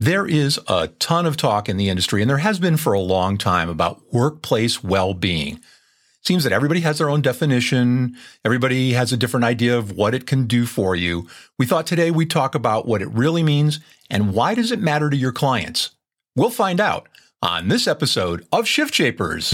There 0.00 0.26
is 0.26 0.60
a 0.68 0.88
ton 1.00 1.26
of 1.26 1.36
talk 1.36 1.68
in 1.68 1.76
the 1.76 1.88
industry, 1.88 2.22
and 2.22 2.30
there 2.30 2.38
has 2.38 2.60
been 2.60 2.76
for 2.76 2.92
a 2.92 3.00
long 3.00 3.36
time 3.36 3.68
about 3.68 4.00
workplace 4.12 4.80
well 4.84 5.12
being. 5.12 5.60
Seems 6.22 6.44
that 6.44 6.52
everybody 6.52 6.82
has 6.82 6.98
their 6.98 7.10
own 7.10 7.20
definition. 7.20 8.14
Everybody 8.44 8.92
has 8.92 9.12
a 9.12 9.16
different 9.16 9.42
idea 9.42 9.76
of 9.76 9.90
what 9.90 10.14
it 10.14 10.24
can 10.24 10.46
do 10.46 10.66
for 10.66 10.94
you. 10.94 11.26
We 11.58 11.66
thought 11.66 11.84
today 11.84 12.12
we'd 12.12 12.30
talk 12.30 12.54
about 12.54 12.86
what 12.86 13.02
it 13.02 13.08
really 13.08 13.42
means 13.42 13.80
and 14.08 14.32
why 14.32 14.54
does 14.54 14.70
it 14.70 14.78
matter 14.78 15.10
to 15.10 15.16
your 15.16 15.32
clients. 15.32 15.90
We'll 16.36 16.50
find 16.50 16.80
out 16.80 17.08
on 17.42 17.66
this 17.66 17.88
episode 17.88 18.46
of 18.52 18.68
Shift 18.68 18.94
Shapers. 18.94 19.50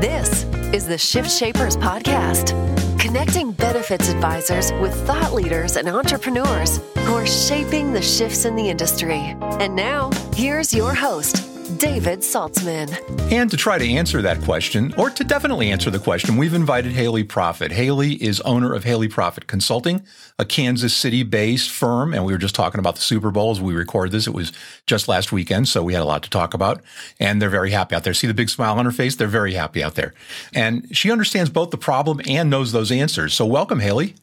This 0.00 0.44
is 0.72 0.86
the 0.86 0.96
Shift 0.98 1.30
Shapers 1.30 1.76
Podcast, 1.76 2.54
connecting 2.98 3.52
benefits 3.52 4.08
advisors 4.08 4.72
with 4.74 4.94
thought 5.06 5.32
leaders 5.32 5.76
and 5.76 5.88
entrepreneurs 5.88 6.80
who 6.98 7.14
are 7.14 7.26
shaping 7.26 7.92
the 7.92 8.02
shifts 8.02 8.44
in 8.44 8.56
the 8.56 8.68
industry. 8.68 9.36
And 9.60 9.74
now, 9.76 10.10
here's 10.34 10.72
your 10.72 10.94
host, 10.94 11.36
David 11.66 12.20
Saltzman. 12.20 12.90
And 13.32 13.50
to 13.50 13.56
try 13.56 13.76
to 13.76 13.84
answer 13.84 14.22
that 14.22 14.40
question, 14.42 14.94
or 14.96 15.10
to 15.10 15.24
definitely 15.24 15.70
answer 15.70 15.90
the 15.90 15.98
question, 15.98 16.36
we've 16.36 16.54
invited 16.54 16.92
Haley 16.92 17.24
Prophet. 17.24 17.72
Haley 17.72 18.14
is 18.14 18.40
owner 18.42 18.72
of 18.72 18.84
Haley 18.84 19.08
Prophet 19.08 19.46
Consulting, 19.46 20.02
a 20.38 20.44
Kansas 20.44 20.94
City 20.94 21.22
based 21.22 21.70
firm. 21.70 22.14
And 22.14 22.24
we 22.24 22.32
were 22.32 22.38
just 22.38 22.54
talking 22.54 22.78
about 22.78 22.94
the 22.94 23.02
Super 23.02 23.30
Bowl 23.30 23.50
as 23.50 23.60
we 23.60 23.74
record 23.74 24.12
this. 24.12 24.26
It 24.26 24.34
was 24.34 24.52
just 24.86 25.08
last 25.08 25.32
weekend, 25.32 25.68
so 25.68 25.82
we 25.82 25.92
had 25.92 26.02
a 26.02 26.06
lot 26.06 26.22
to 26.22 26.30
talk 26.30 26.54
about. 26.54 26.82
And 27.18 27.42
they're 27.42 27.50
very 27.50 27.70
happy 27.70 27.96
out 27.96 28.04
there. 28.04 28.14
See 28.14 28.26
the 28.26 28.34
big 28.34 28.48
smile 28.48 28.78
on 28.78 28.84
her 28.84 28.92
face? 28.92 29.16
They're 29.16 29.26
very 29.26 29.54
happy 29.54 29.82
out 29.82 29.96
there. 29.96 30.14
And 30.54 30.96
she 30.96 31.10
understands 31.10 31.50
both 31.50 31.70
the 31.70 31.78
problem 31.78 32.20
and 32.28 32.48
knows 32.48 32.72
those 32.72 32.92
answers. 32.92 33.34
So 33.34 33.44
welcome, 33.44 33.80
Haley. 33.80 34.14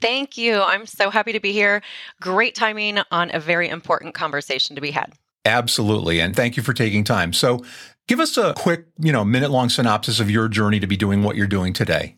Thank 0.00 0.36
you. 0.36 0.60
I'm 0.60 0.86
so 0.86 1.10
happy 1.10 1.32
to 1.32 1.40
be 1.40 1.52
here. 1.52 1.82
Great 2.20 2.54
timing 2.54 2.98
on 3.10 3.30
a 3.34 3.40
very 3.40 3.68
important 3.68 4.14
conversation 4.14 4.76
to 4.76 4.82
be 4.82 4.90
had. 4.90 5.12
Absolutely. 5.46 6.20
And 6.20 6.34
thank 6.34 6.56
you 6.56 6.62
for 6.62 6.72
taking 6.72 7.04
time. 7.04 7.32
So 7.32 7.64
give 8.08 8.18
us 8.18 8.36
a 8.36 8.52
quick, 8.54 8.86
you 8.98 9.12
know, 9.12 9.24
minute 9.24 9.50
long 9.50 9.68
synopsis 9.68 10.18
of 10.18 10.30
your 10.30 10.48
journey 10.48 10.80
to 10.80 10.86
be 10.86 10.96
doing 10.96 11.22
what 11.22 11.36
you're 11.36 11.46
doing 11.46 11.72
today. 11.72 12.15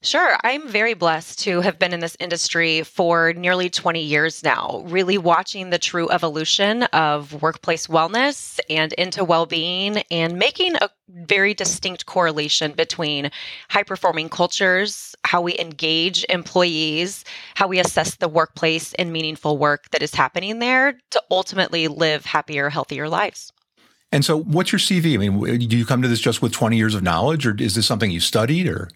Sure. 0.00 0.36
I'm 0.44 0.68
very 0.68 0.94
blessed 0.94 1.40
to 1.40 1.60
have 1.60 1.76
been 1.76 1.92
in 1.92 1.98
this 1.98 2.16
industry 2.20 2.84
for 2.84 3.32
nearly 3.32 3.68
20 3.68 4.00
years 4.00 4.44
now, 4.44 4.84
really 4.86 5.18
watching 5.18 5.70
the 5.70 5.78
true 5.78 6.08
evolution 6.10 6.84
of 6.84 7.42
workplace 7.42 7.88
wellness 7.88 8.60
and 8.70 8.92
into 8.92 9.24
well 9.24 9.44
being 9.44 9.98
and 10.12 10.38
making 10.38 10.76
a 10.76 10.88
very 11.08 11.52
distinct 11.52 12.06
correlation 12.06 12.72
between 12.72 13.32
high 13.70 13.82
performing 13.82 14.28
cultures, 14.28 15.16
how 15.24 15.40
we 15.40 15.58
engage 15.58 16.24
employees, 16.28 17.24
how 17.56 17.66
we 17.66 17.80
assess 17.80 18.14
the 18.16 18.28
workplace 18.28 18.94
and 18.94 19.12
meaningful 19.12 19.58
work 19.58 19.90
that 19.90 20.00
is 20.00 20.14
happening 20.14 20.60
there 20.60 20.96
to 21.10 21.20
ultimately 21.28 21.88
live 21.88 22.24
happier, 22.24 22.70
healthier 22.70 23.08
lives. 23.08 23.52
And 24.12 24.24
so, 24.24 24.38
what's 24.38 24.70
your 24.70 24.78
CV? 24.78 25.14
I 25.14 25.28
mean, 25.28 25.68
do 25.68 25.76
you 25.76 25.84
come 25.84 26.02
to 26.02 26.08
this 26.08 26.20
just 26.20 26.40
with 26.40 26.52
20 26.52 26.76
years 26.76 26.94
of 26.94 27.02
knowledge, 27.02 27.46
or 27.46 27.54
is 27.58 27.74
this 27.74 27.86
something 27.86 28.12
you 28.12 28.20
studied, 28.20 28.68
or? 28.68 28.88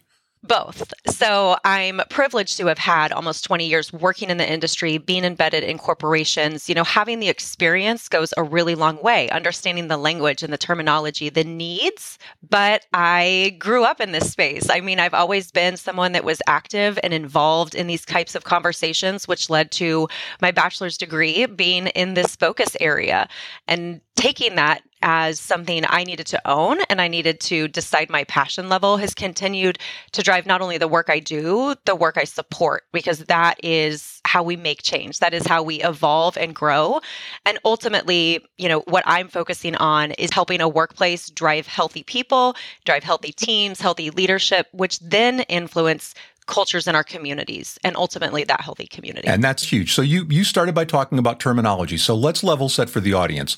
Both. 0.44 0.92
So 1.06 1.56
I'm 1.64 2.00
privileged 2.10 2.56
to 2.56 2.66
have 2.66 2.78
had 2.78 3.12
almost 3.12 3.44
20 3.44 3.64
years 3.64 3.92
working 3.92 4.28
in 4.28 4.38
the 4.38 4.50
industry, 4.50 4.98
being 4.98 5.22
embedded 5.24 5.62
in 5.62 5.78
corporations. 5.78 6.68
You 6.68 6.74
know, 6.74 6.82
having 6.82 7.20
the 7.20 7.28
experience 7.28 8.08
goes 8.08 8.34
a 8.36 8.42
really 8.42 8.74
long 8.74 9.00
way, 9.02 9.30
understanding 9.30 9.86
the 9.86 9.96
language 9.96 10.42
and 10.42 10.52
the 10.52 10.58
terminology, 10.58 11.28
the 11.28 11.44
needs. 11.44 12.18
But 12.48 12.86
I 12.92 13.54
grew 13.60 13.84
up 13.84 14.00
in 14.00 14.10
this 14.10 14.32
space. 14.32 14.68
I 14.68 14.80
mean, 14.80 14.98
I've 14.98 15.14
always 15.14 15.52
been 15.52 15.76
someone 15.76 16.10
that 16.10 16.24
was 16.24 16.42
active 16.48 16.98
and 17.04 17.14
involved 17.14 17.76
in 17.76 17.86
these 17.86 18.04
types 18.04 18.34
of 18.34 18.42
conversations, 18.42 19.28
which 19.28 19.48
led 19.48 19.70
to 19.72 20.08
my 20.40 20.50
bachelor's 20.50 20.98
degree 20.98 21.46
being 21.46 21.86
in 21.88 22.14
this 22.14 22.34
focus 22.34 22.76
area 22.80 23.28
and 23.68 24.00
taking 24.16 24.56
that 24.56 24.82
as 25.02 25.38
something 25.40 25.84
I 25.88 26.04
needed 26.04 26.26
to 26.28 26.48
own 26.48 26.80
and 26.88 27.00
I 27.00 27.08
needed 27.08 27.40
to 27.40 27.68
decide 27.68 28.08
my 28.10 28.24
passion 28.24 28.68
level 28.68 28.96
has 28.96 29.14
continued 29.14 29.78
to 30.12 30.22
drive 30.22 30.46
not 30.46 30.60
only 30.60 30.78
the 30.78 30.88
work 30.88 31.10
I 31.10 31.18
do, 31.18 31.74
the 31.84 31.96
work 31.96 32.16
I 32.16 32.24
support, 32.24 32.84
because 32.92 33.18
that 33.24 33.62
is 33.62 34.20
how 34.24 34.42
we 34.42 34.56
make 34.56 34.82
change. 34.82 35.18
That 35.18 35.34
is 35.34 35.46
how 35.46 35.62
we 35.62 35.82
evolve 35.82 36.36
and 36.36 36.54
grow. 36.54 37.00
And 37.44 37.58
ultimately, 37.64 38.44
you 38.58 38.68
know, 38.68 38.80
what 38.80 39.02
I'm 39.06 39.28
focusing 39.28 39.74
on 39.76 40.12
is 40.12 40.30
helping 40.30 40.60
a 40.60 40.68
workplace 40.68 41.28
drive 41.30 41.66
healthy 41.66 42.02
people, 42.02 42.54
drive 42.84 43.04
healthy 43.04 43.32
teams, 43.32 43.80
healthy 43.80 44.10
leadership, 44.10 44.68
which 44.72 44.98
then 45.00 45.40
influence 45.40 46.14
cultures 46.46 46.88
in 46.88 46.94
our 46.94 47.04
communities 47.04 47.78
and 47.84 47.96
ultimately 47.96 48.44
that 48.44 48.60
healthy 48.60 48.86
community. 48.86 49.28
And 49.28 49.42
that's 49.44 49.62
huge. 49.62 49.94
So 49.94 50.02
you 50.02 50.26
you 50.28 50.44
started 50.44 50.74
by 50.74 50.84
talking 50.84 51.18
about 51.18 51.40
terminology. 51.40 51.96
So 51.96 52.14
let's 52.14 52.42
level 52.42 52.68
set 52.68 52.90
for 52.90 53.00
the 53.00 53.14
audience. 53.14 53.56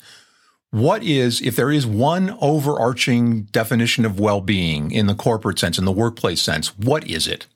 What 0.74 1.04
is, 1.04 1.40
if 1.40 1.54
there 1.54 1.70
is 1.70 1.86
one 1.86 2.36
overarching 2.40 3.42
definition 3.44 4.04
of 4.04 4.18
well 4.18 4.40
being 4.40 4.90
in 4.90 5.06
the 5.06 5.14
corporate 5.14 5.56
sense, 5.56 5.78
in 5.78 5.84
the 5.84 5.92
workplace 5.92 6.42
sense, 6.42 6.76
what 6.76 7.06
is 7.08 7.28
it? 7.28 7.46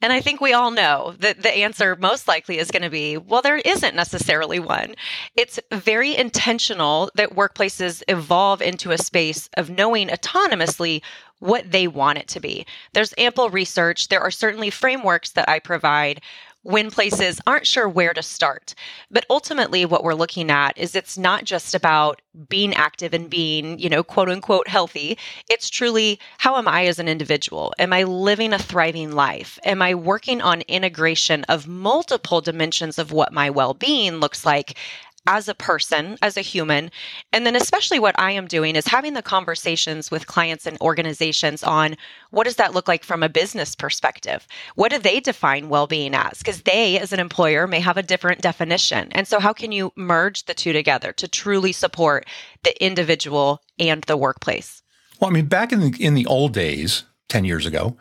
And 0.00 0.14
I 0.14 0.22
think 0.22 0.40
we 0.40 0.54
all 0.54 0.70
know 0.70 1.14
that 1.18 1.42
the 1.42 1.54
answer 1.54 1.94
most 1.94 2.26
likely 2.26 2.56
is 2.56 2.70
going 2.70 2.84
to 2.84 2.88
be 2.88 3.18
well, 3.18 3.42
there 3.42 3.58
isn't 3.58 3.94
necessarily 3.94 4.58
one. 4.58 4.94
It's 5.36 5.60
very 5.70 6.16
intentional 6.16 7.10
that 7.16 7.36
workplaces 7.36 8.02
evolve 8.08 8.62
into 8.62 8.92
a 8.92 8.98
space 8.98 9.50
of 9.58 9.68
knowing 9.68 10.08
autonomously 10.08 11.02
what 11.40 11.70
they 11.70 11.86
want 11.86 12.16
it 12.16 12.28
to 12.28 12.40
be. 12.40 12.64
There's 12.94 13.12
ample 13.18 13.50
research. 13.50 14.08
There 14.08 14.22
are 14.22 14.30
certainly 14.30 14.70
frameworks 14.70 15.32
that 15.32 15.50
I 15.50 15.58
provide 15.58 16.22
when 16.66 16.90
places 16.90 17.40
aren't 17.46 17.66
sure 17.66 17.88
where 17.88 18.12
to 18.12 18.22
start. 18.22 18.74
But 19.08 19.24
ultimately, 19.30 19.84
what 19.84 20.02
we're 20.02 20.14
looking 20.14 20.50
at 20.50 20.76
is 20.76 20.96
it's 20.96 21.16
not 21.16 21.44
just 21.44 21.76
about 21.76 22.20
being 22.48 22.74
active 22.74 23.14
and 23.14 23.30
being, 23.30 23.78
you 23.78 23.88
know, 23.88 24.02
quote 24.02 24.28
unquote 24.28 24.66
healthy. 24.66 25.16
It's 25.48 25.70
truly 25.70 26.18
how 26.38 26.56
am 26.56 26.66
I 26.66 26.86
as 26.86 26.98
an 26.98 27.08
individual? 27.08 27.72
Am 27.78 27.92
I 27.92 28.02
living 28.02 28.52
a 28.52 28.58
thriving 28.58 29.12
life? 29.12 29.60
Am 29.64 29.80
I 29.80 29.94
working 29.94 30.42
on 30.42 30.62
integration 30.62 31.44
of 31.44 31.68
multiple 31.68 32.40
dimensions 32.40 32.98
of 32.98 33.12
what 33.12 33.32
my 33.32 33.48
well 33.48 33.72
being 33.72 34.16
looks 34.16 34.44
like? 34.44 34.76
As 35.26 35.48
a 35.48 35.54
person, 35.54 36.18
as 36.22 36.36
a 36.36 36.42
human. 36.42 36.90
And 37.32 37.46
then, 37.46 37.56
especially 37.56 37.98
what 37.98 38.18
I 38.18 38.32
am 38.32 38.46
doing 38.46 38.76
is 38.76 38.86
having 38.86 39.14
the 39.14 39.22
conversations 39.22 40.10
with 40.10 40.26
clients 40.26 40.66
and 40.66 40.80
organizations 40.80 41.62
on 41.62 41.96
what 42.30 42.44
does 42.44 42.56
that 42.56 42.74
look 42.74 42.88
like 42.88 43.04
from 43.04 43.22
a 43.22 43.28
business 43.28 43.74
perspective? 43.74 44.46
What 44.74 44.92
do 44.92 44.98
they 44.98 45.20
define 45.20 45.68
well 45.68 45.86
being 45.86 46.14
as? 46.14 46.38
Because 46.38 46.62
they, 46.62 46.98
as 46.98 47.12
an 47.12 47.20
employer, 47.20 47.66
may 47.66 47.80
have 47.80 47.96
a 47.96 48.02
different 48.02 48.40
definition. 48.40 49.08
And 49.12 49.26
so, 49.26 49.40
how 49.40 49.52
can 49.52 49.72
you 49.72 49.92
merge 49.96 50.44
the 50.44 50.54
two 50.54 50.72
together 50.72 51.12
to 51.12 51.28
truly 51.28 51.72
support 51.72 52.26
the 52.62 52.84
individual 52.84 53.62
and 53.78 54.02
the 54.04 54.16
workplace? 54.16 54.82
Well, 55.20 55.30
I 55.30 55.32
mean, 55.32 55.46
back 55.46 55.72
in 55.72 55.80
the, 55.80 55.96
in 55.98 56.14
the 56.14 56.26
old 56.26 56.52
days, 56.52 57.04
10 57.28 57.44
years 57.44 57.66
ago, 57.66 57.96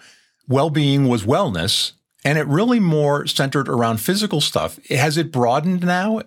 well 0.48 0.70
being 0.70 1.08
was 1.08 1.24
wellness 1.24 1.94
and 2.24 2.38
it 2.38 2.48
really 2.48 2.80
more 2.80 3.28
centered 3.28 3.70
around 3.70 3.98
physical 3.98 4.42
stuff. 4.42 4.80
Has 4.90 5.18
it 5.18 5.32
broadened 5.32 5.84
now? 5.84 6.22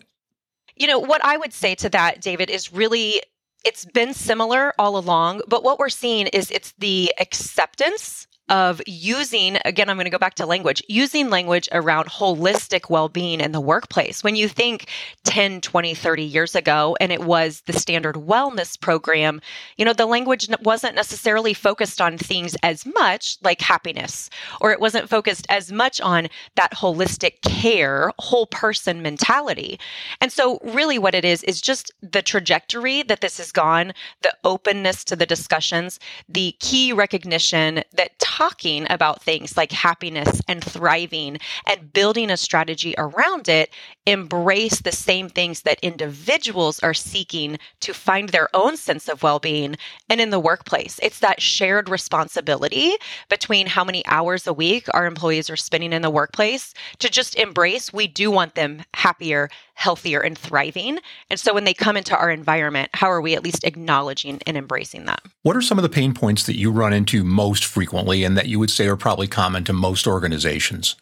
You 0.79 0.87
know, 0.87 0.99
what 0.99 1.25
I 1.25 1.37
would 1.37 1.53
say 1.53 1.75
to 1.77 1.89
that, 1.91 2.21
David, 2.21 2.51
is 2.51 2.73
really 2.73 3.21
it's 3.65 3.85
been 3.85 4.15
similar 4.15 4.73
all 4.79 4.97
along, 4.97 5.43
but 5.49 5.65
what 5.65 5.79
we're 5.81 5.89
seeing 5.89 6.29
is 6.29 6.51
it's 6.51 6.73
the 6.79 7.13
acceptance 7.19 8.28
of 8.49 8.81
using, 8.87 9.59
again, 9.65 9.89
I'm 9.89 9.97
going 9.97 10.05
to 10.05 10.11
go 10.11 10.19
back 10.19 10.35
to 10.37 10.47
language, 10.47 10.83
using 10.89 11.31
language 11.31 11.69
around 11.73 12.07
holistic 12.07 12.91
well 12.91 13.09
being 13.09 13.41
in 13.41 13.53
the 13.53 13.61
workplace. 13.61 14.25
When 14.25 14.37
you 14.37 14.49
think 14.49 14.89
10, 15.25 15.61
20, 15.61 15.95
30 15.95 16.23
years 16.23 16.55
ago, 16.55 16.97
and 17.01 17.13
it 17.13 17.25
was 17.25 17.63
the 17.67 17.73
standard 17.73 18.17
wellness 18.17 18.81
program, 18.81 19.41
you 19.77 19.85
know, 19.85 19.93
the 19.93 20.07
language 20.07 20.49
wasn't 20.63 20.95
necessarily 20.95 21.55
focused 21.55 22.01
on 22.01 22.19
things 22.19 22.57
as 22.63 22.87
much 22.87 23.39
like 23.43 23.61
happiness, 23.61 24.31
or 24.61 24.73
it 24.73 24.81
wasn't 24.81 25.09
focused 25.09 25.47
as 25.49 25.71
much 25.71 26.01
on 26.01 26.29
that 26.57 26.73
holistic 26.73 27.43
care, 27.43 28.13
whole 28.19 28.47
person 28.47 29.03
mentality. 29.03 29.79
And 30.21 30.33
so, 30.33 30.59
really, 30.63 30.99
what 30.99 31.15
it 31.15 31.25
is, 31.25 31.43
is 31.45 31.61
just 31.61 31.93
the 32.03 32.23
trajectory 32.23 33.03
that 33.03 33.21
this 33.21 33.39
has 33.39 33.53
gone, 33.53 33.93
the 34.23 34.33
openness 34.45 35.05
to 35.05 35.17
the 35.17 35.27
discussions, 35.27 36.01
the 36.29 36.55
key 36.61 36.93
recognition 36.93 37.83
that 37.93 38.19
talking 38.39 38.87
about 38.89 39.21
things 39.21 39.57
like 39.57 39.73
happiness 39.73 40.41
and 40.47 40.63
thriving 40.63 41.37
and 41.67 41.93
building 41.93 42.31
a 42.31 42.37
strategy 42.37 42.95
around 42.97 43.49
it 43.49 43.69
embrace 44.07 44.81
the 44.81 44.93
same 44.93 45.29
things 45.29 45.63
that 45.63 45.81
individuals 45.83 46.79
are 46.79 46.95
seeking 46.95 47.59
to 47.81 47.93
find 47.93 48.29
their 48.29 48.49
own 48.55 48.77
sense 48.77 49.09
of 49.09 49.25
well 49.25 49.41
being 49.41 49.75
and 50.09 50.21
in 50.21 50.31
the 50.31 50.39
workplace. 50.39 51.01
It's 51.03 51.19
that 51.19 51.43
shared 51.43 51.89
responsibility 51.89 52.95
between 53.29 53.67
how 53.67 53.83
many 53.83 54.07
hours 54.07 54.47
a 54.47 54.53
week 54.53 54.87
our 54.95 55.07
employees 55.07 55.51
are 55.51 55.57
spending 55.57 55.93
in 55.93 56.03
the 56.03 56.09
workplace 56.09 56.75
to 57.01 57.11
just 57.11 57.35
embrace 57.35 57.93
we 57.93 58.07
do 58.07 58.31
want 58.31 58.55
them 58.55 58.83
happier, 58.95 59.49
healthier, 59.79 60.19
and 60.19 60.37
thriving. 60.37 60.99
And 61.31 61.39
so 61.39 61.55
when 61.55 61.63
they 61.63 61.73
come 61.73 61.97
into 61.97 62.17
our 62.17 62.33
environment, 62.33 62.91
how 62.95 63.07
are 63.13 63.21
we 63.21 63.37
at 63.37 63.45
least 63.45 63.63
acknowledging 63.63 64.41
and 64.45 64.57
embracing 64.57 65.05
that? 65.05 65.23
What 65.45 65.57
are 65.57 65.63
some 65.63 65.79
of 65.79 65.83
the 65.83 65.89
pain 65.89 66.15
points 66.15 66.47
that 66.47 66.59
you 66.59 66.73
run 66.73 66.93
into 66.93 67.23
most 67.23 67.65
frequently 67.65 68.25
and 68.25 68.37
that 68.37 68.49
you 68.49 68.59
would 68.59 68.73
say 68.73 68.89
are 68.89 68.97
probably 68.97 69.29
common 69.29 69.63
to 69.65 69.73
most 69.73 70.09
organizations? 70.09 70.97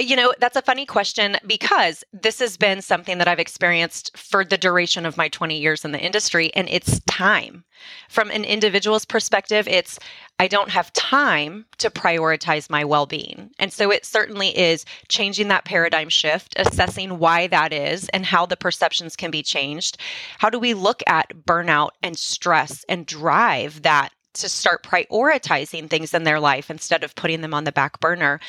You 0.00 0.16
know, 0.16 0.32
that's 0.38 0.56
a 0.56 0.62
funny 0.62 0.86
question 0.86 1.36
because 1.46 2.04
this 2.10 2.38
has 2.38 2.56
been 2.56 2.80
something 2.80 3.18
that 3.18 3.28
I've 3.28 3.38
experienced 3.38 4.16
for 4.16 4.46
the 4.46 4.56
duration 4.56 5.04
of 5.04 5.18
my 5.18 5.28
20 5.28 5.58
years 5.58 5.84
in 5.84 5.92
the 5.92 6.00
industry, 6.00 6.50
and 6.54 6.70
it's 6.70 7.00
time. 7.00 7.64
From 8.08 8.30
an 8.30 8.44
individual's 8.44 9.04
perspective, 9.04 9.68
it's 9.68 9.98
I 10.38 10.48
don't 10.48 10.70
have 10.70 10.90
time 10.94 11.66
to 11.78 11.90
prioritize 11.90 12.70
my 12.70 12.82
well 12.82 13.04
being. 13.04 13.50
And 13.58 13.70
so 13.70 13.90
it 13.90 14.06
certainly 14.06 14.56
is 14.58 14.86
changing 15.08 15.48
that 15.48 15.66
paradigm 15.66 16.08
shift, 16.08 16.54
assessing 16.56 17.18
why 17.18 17.46
that 17.48 17.74
is 17.74 18.08
and 18.08 18.24
how 18.24 18.46
the 18.46 18.56
perceptions 18.56 19.16
can 19.16 19.30
be 19.30 19.42
changed. 19.42 19.98
How 20.38 20.48
do 20.48 20.58
we 20.58 20.72
look 20.72 21.02
at 21.06 21.34
burnout 21.44 21.90
and 22.02 22.18
stress 22.18 22.86
and 22.88 23.04
drive 23.04 23.82
that 23.82 24.12
to 24.34 24.48
start 24.48 24.82
prioritizing 24.82 25.88
things 25.88 26.14
in 26.14 26.24
their 26.24 26.40
life 26.40 26.70
instead 26.70 27.02
of 27.02 27.14
putting 27.14 27.40
them 27.40 27.54
on 27.54 27.64
the 27.64 27.72
back 27.72 28.00
burner. 28.00 28.40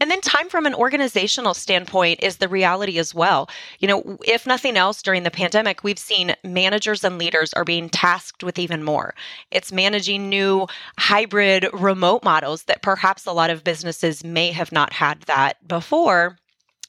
And 0.00 0.10
then 0.10 0.20
time 0.20 0.48
from 0.48 0.66
an 0.66 0.74
organizational 0.74 1.54
standpoint 1.54 2.22
is 2.22 2.36
the 2.36 2.48
reality 2.48 2.98
as 2.98 3.14
well. 3.14 3.48
You 3.78 3.88
know, 3.88 4.18
if 4.24 4.46
nothing 4.46 4.76
else 4.76 5.02
during 5.02 5.22
the 5.22 5.30
pandemic, 5.30 5.84
we've 5.84 5.98
seen 5.98 6.34
managers 6.44 7.04
and 7.04 7.18
leaders 7.18 7.52
are 7.54 7.64
being 7.64 7.88
tasked 7.88 8.42
with 8.42 8.58
even 8.58 8.82
more. 8.82 9.14
It's 9.50 9.72
managing 9.72 10.28
new 10.28 10.66
hybrid 10.98 11.68
remote 11.72 12.24
models 12.24 12.64
that 12.64 12.82
perhaps 12.82 13.26
a 13.26 13.32
lot 13.32 13.50
of 13.50 13.64
businesses 13.64 14.24
may 14.24 14.50
have 14.52 14.72
not 14.72 14.92
had 14.92 15.22
that 15.22 15.66
before. 15.66 16.38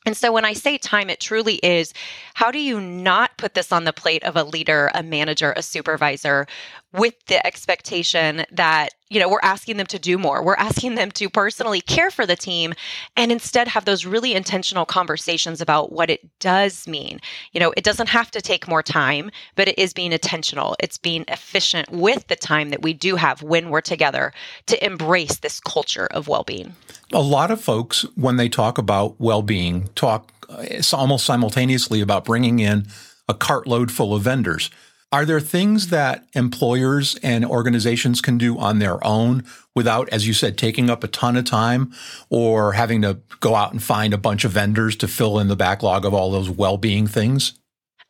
And 0.06 0.16
so 0.16 0.31
when 0.31 0.45
I 0.45 0.54
say 0.54 0.78
time, 0.78 1.10
it 1.10 1.19
truly 1.19 1.56
is 1.56 1.94
how 2.34 2.52
do 2.52 2.60
you 2.60 2.80
not 2.80 3.38
put 3.38 3.54
this 3.54 3.72
on 3.72 3.84
the 3.84 3.94
plate 3.94 4.24
of 4.24 4.36
a 4.36 4.44
leader, 4.44 4.90
a 4.94 5.04
manager, 5.04 5.54
a 5.56 5.62
supervisor 5.62 6.48
with 6.91 7.13
the 7.27 7.45
expectation 7.45 8.45
that, 8.51 8.89
you 9.09 9.19
know, 9.19 9.30
we're 9.30 9.39
asking 9.44 9.77
them 9.77 9.86
to 9.88 10.00
do 10.00 10.18
more. 10.18 10.44
We're 10.44 10.56
asking 10.56 10.95
them 10.95 11.12
to 11.12 11.30
personally 11.30 11.81
care 11.81 12.09
for 12.09 12.25
the 12.25 12.36
team 12.36 12.74
and 13.15 13.31
instead 13.31 13.68
have 13.68 13.86
those 13.86 14.06
really 14.06 14.33
intentional 14.33 14.86
conversations 14.86 15.62
about 15.62 15.91
what 15.91 16.09
it 16.09 16.27
does 16.39 16.88
mean. 16.88 17.19
You 17.51 17.59
know, 17.59 17.74
it 17.77 17.83
doesn't 17.83 18.09
have 18.09 18.31
to 18.31 18.41
take 18.41 18.68
more 18.68 18.81
time, 18.81 19.30
but 19.56 19.68
it 19.68 19.77
is 19.77 19.94
being 19.94 20.12
intentional. 20.12 20.75
It's 20.80 20.97
being 20.97 21.25
efficient 21.27 21.91
with 21.91 22.27
the 22.27 22.36
time 22.36 22.69
that 22.69 22.81
we 22.81 22.94
do 22.94 23.15
have 23.15 23.44
when 23.44 23.69
we're 23.69 23.81
together 23.81 24.33
to 24.65 24.83
embrace 24.83 25.38
this 25.38 25.59
culture 25.59 26.07
of 26.07 26.27
well 26.27 26.44
being. 26.44 26.75
A 27.13 27.21
lot 27.21 27.51
of 27.51 27.62
folks, 27.62 28.03
when 28.15 28.38
they 28.38 28.50
talk 28.50 28.77
about 28.80 29.19
well 29.19 29.44
being, 29.44 29.89
talk 29.95 30.31
uh, 30.50 30.81
almost 30.94 31.25
simultaneously 31.25 32.01
about 32.01 32.25
bringing 32.25 32.59
in 32.59 32.88
a 33.27 33.33
cartload 33.35 33.92
full 33.92 34.15
of 34.15 34.24
vendors. 34.24 34.71
Are 35.11 35.25
there 35.25 35.39
things 35.39 35.88
that 35.88 36.27
employers 36.33 37.15
and 37.23 37.44
organizations 37.44 38.21
can 38.21 38.38
do 38.38 38.59
on 38.59 38.77
their 38.77 39.03
own 39.03 39.44
without, 39.73 40.07
as 40.09 40.27
you 40.27 40.33
said, 40.33 40.56
taking 40.56 40.88
up 40.88 41.03
a 41.03 41.07
ton 41.07 41.35
of 41.35 41.45
time 41.45 41.91
or 42.29 42.73
having 42.73 43.01
to 43.01 43.19
go 43.39 43.56
out 43.56 43.71
and 43.71 43.81
find 43.81 44.13
a 44.13 44.19
bunch 44.19 44.45
of 44.45 44.51
vendors 44.51 44.95
to 44.97 45.07
fill 45.07 45.39
in 45.39 45.47
the 45.47 45.56
backlog 45.56 46.06
of 46.06 46.13
all 46.13 46.29
those 46.29 46.50
well 46.50 46.77
being 46.77 47.07
things? 47.07 47.53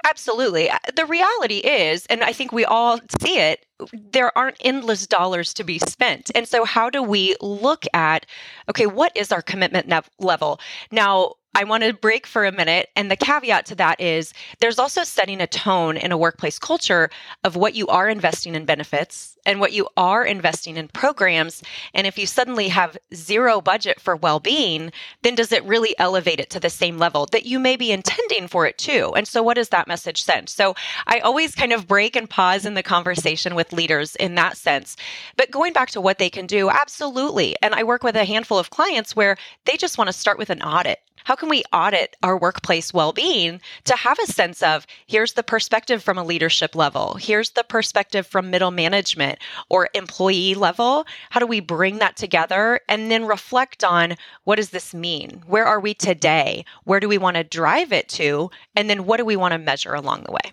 Absolutely. 0.06 0.70
Uh, 0.70 0.78
the 0.96 1.06
reality 1.06 1.58
is, 1.58 2.06
and 2.08 2.24
I 2.24 2.34
think 2.34 2.52
we 2.52 2.66
all 2.66 3.00
see 3.22 3.38
it, 3.38 3.66
there 3.94 4.38
aren't 4.38 4.58
endless 4.62 5.08
dollars 5.08 5.54
to 5.56 5.64
be 5.64 5.80
spent. 5.80 6.32
And 6.36 6.48
so, 6.48 6.66
how 6.66 6.90
do 6.90 7.04
we 7.04 7.36
look 7.42 7.86
at, 7.94 8.26
okay, 8.70 8.86
what 8.86 9.12
is 9.16 9.32
our 9.32 9.42
commitment 9.42 9.94
level? 10.20 10.60
Now, 10.92 11.34
I 11.56 11.64
want 11.64 11.84
to 11.84 11.94
break 11.94 12.28
for 12.28 12.46
a 12.46 12.52
minute. 12.52 12.90
And 12.96 13.10
the 13.10 13.16
caveat 13.16 13.66
to 13.68 13.76
that 13.76 14.00
is 14.00 14.34
there's 14.60 14.80
also 14.80 15.04
setting 15.04 15.42
a 15.42 15.48
tone 15.48 15.98
in 15.98 16.12
a 16.12 16.18
workplace 16.18 16.60
culture 16.60 17.10
of 17.44 17.56
what 17.56 17.76
you 17.76 17.88
are 17.88 18.08
investing 18.08 18.56
in 18.56 18.66
benefits 18.66 19.36
and 19.46 19.60
what 19.60 19.74
you 19.74 19.88
are 19.98 20.24
investing 20.24 20.78
in 20.78 20.88
programs. 20.90 21.64
And 21.94 22.06
if 22.06 22.18
you 22.18 22.28
suddenly 22.28 22.68
have 22.68 22.98
zero 23.16 23.62
budget 23.62 24.00
for 24.00 24.16
well 24.16 24.40
being, 24.40 24.92
then 25.24 25.36
does 25.36 25.52
it 25.52 25.66
really 25.66 25.96
elevate 25.98 26.40
it 26.40 26.52
to 26.52 26.60
the 26.60 26.70
same 26.70 26.98
level 26.98 27.28
that 27.32 27.46
you 27.46 27.60
may 27.60 27.76
be 27.76 27.92
intending 27.92 28.48
for 28.48 28.68
it 28.68 28.78
to? 28.80 29.12
And 29.14 29.28
so, 29.28 29.42
what 29.42 29.56
does 29.56 29.70
that 29.70 29.88
message 29.88 30.22
send? 30.22 30.50
So, 30.50 30.76
I 31.08 31.20
always 31.20 31.56
kind 31.56 31.74
of 31.74 31.88
break 31.88 32.16
and 32.16 32.30
pause 32.30 32.66
in 32.66 32.76
the 32.76 32.84
conversation 32.84 33.56
with 33.56 33.74
leaders 33.74 34.16
in 34.18 34.36
that 34.36 34.56
sense. 34.56 34.96
But 35.36 35.52
going 35.52 35.74
back 35.74 35.90
to 35.92 36.02
what 36.02 36.20
they 36.20 36.30
can 36.30 36.46
do, 36.46 36.70
absolutely. 36.70 37.56
And 37.62 37.74
I 37.74 37.84
work 37.84 38.04
with 38.04 38.16
a 38.16 38.26
handful 38.26 38.60
of 38.60 38.70
clients 38.70 39.16
where 39.16 39.38
they 39.66 39.78
just 39.78 39.98
want 39.98 40.10
to 40.10 40.14
start 40.14 40.38
with 40.38 40.50
an 40.50 40.62
audit 40.62 41.00
how 41.24 41.36
can 41.36 41.50
we 41.50 41.64
audit 41.74 42.16
our 42.24 42.38
workplace 42.38 42.94
well-being 42.94 43.62
to 43.86 43.96
have 43.96 44.18
a 44.20 44.28
sense 44.28 44.62
of 44.64 44.86
here's 45.08 45.34
the 45.34 45.44
perspective 45.44 46.04
from 46.04 46.18
a 46.18 46.24
leadership 46.24 46.76
level 46.76 47.16
here's 47.16 47.52
the 47.52 47.64
perspective 47.64 48.26
from 48.26 48.50
middle 48.50 48.72
management 48.72 49.40
or 49.70 49.90
employee 49.94 50.56
level? 50.56 51.06
How 51.30 51.40
do 51.40 51.48
we 51.48 51.60
bring 51.60 52.00
that 52.00 52.18
together 52.18 52.80
and 52.88 53.12
then 53.12 53.26
reflect 53.26 53.84
on 53.84 54.16
what 54.44 54.56
does 54.56 54.70
this 54.70 54.94
mean? 54.94 55.44
Where 55.48 55.66
are 55.66 55.80
we 55.80 55.94
today? 55.94 56.66
Where 56.84 57.00
do 57.00 57.08
we 57.08 57.18
want 57.18 57.38
to 57.38 57.44
drive 57.44 57.92
it 57.92 58.10
to? 58.10 58.50
And 58.76 58.90
then 58.90 59.06
what 59.06 59.18
do 59.18 59.26
we 59.26 59.36
want 59.36 59.54
to 59.54 59.58
measure 59.58 59.94
along 59.94 60.24
the 60.24 60.32
way? 60.32 60.52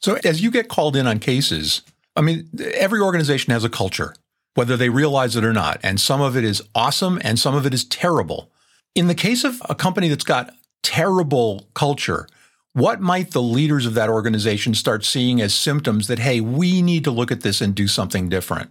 So 0.00 0.18
as 0.24 0.42
you 0.42 0.50
get 0.50 0.68
called 0.68 0.96
in 0.96 1.06
on 1.06 1.18
cases 1.18 1.82
i 2.18 2.20
mean 2.20 2.48
every 2.74 3.00
organization 3.00 3.52
has 3.52 3.64
a 3.64 3.68
culture 3.68 4.14
whether 4.54 4.76
they 4.76 4.88
realize 4.88 5.36
it 5.36 5.44
or 5.44 5.52
not 5.52 5.78
and 5.82 6.00
some 6.00 6.20
of 6.20 6.36
it 6.36 6.44
is 6.44 6.62
awesome 6.74 7.18
and 7.22 7.38
some 7.38 7.54
of 7.54 7.64
it 7.64 7.72
is 7.72 7.84
terrible 7.84 8.50
in 8.98 9.06
the 9.06 9.14
case 9.14 9.44
of 9.44 9.62
a 9.68 9.76
company 9.76 10.08
that's 10.08 10.24
got 10.24 10.52
terrible 10.82 11.68
culture, 11.74 12.26
what 12.72 13.00
might 13.00 13.30
the 13.30 13.40
leaders 13.40 13.86
of 13.86 13.94
that 13.94 14.08
organization 14.08 14.74
start 14.74 15.04
seeing 15.04 15.40
as 15.40 15.54
symptoms 15.54 16.08
that, 16.08 16.18
hey, 16.18 16.40
we 16.40 16.82
need 16.82 17.04
to 17.04 17.12
look 17.12 17.30
at 17.30 17.42
this 17.42 17.60
and 17.60 17.76
do 17.76 17.86
something 17.86 18.28
different? 18.28 18.70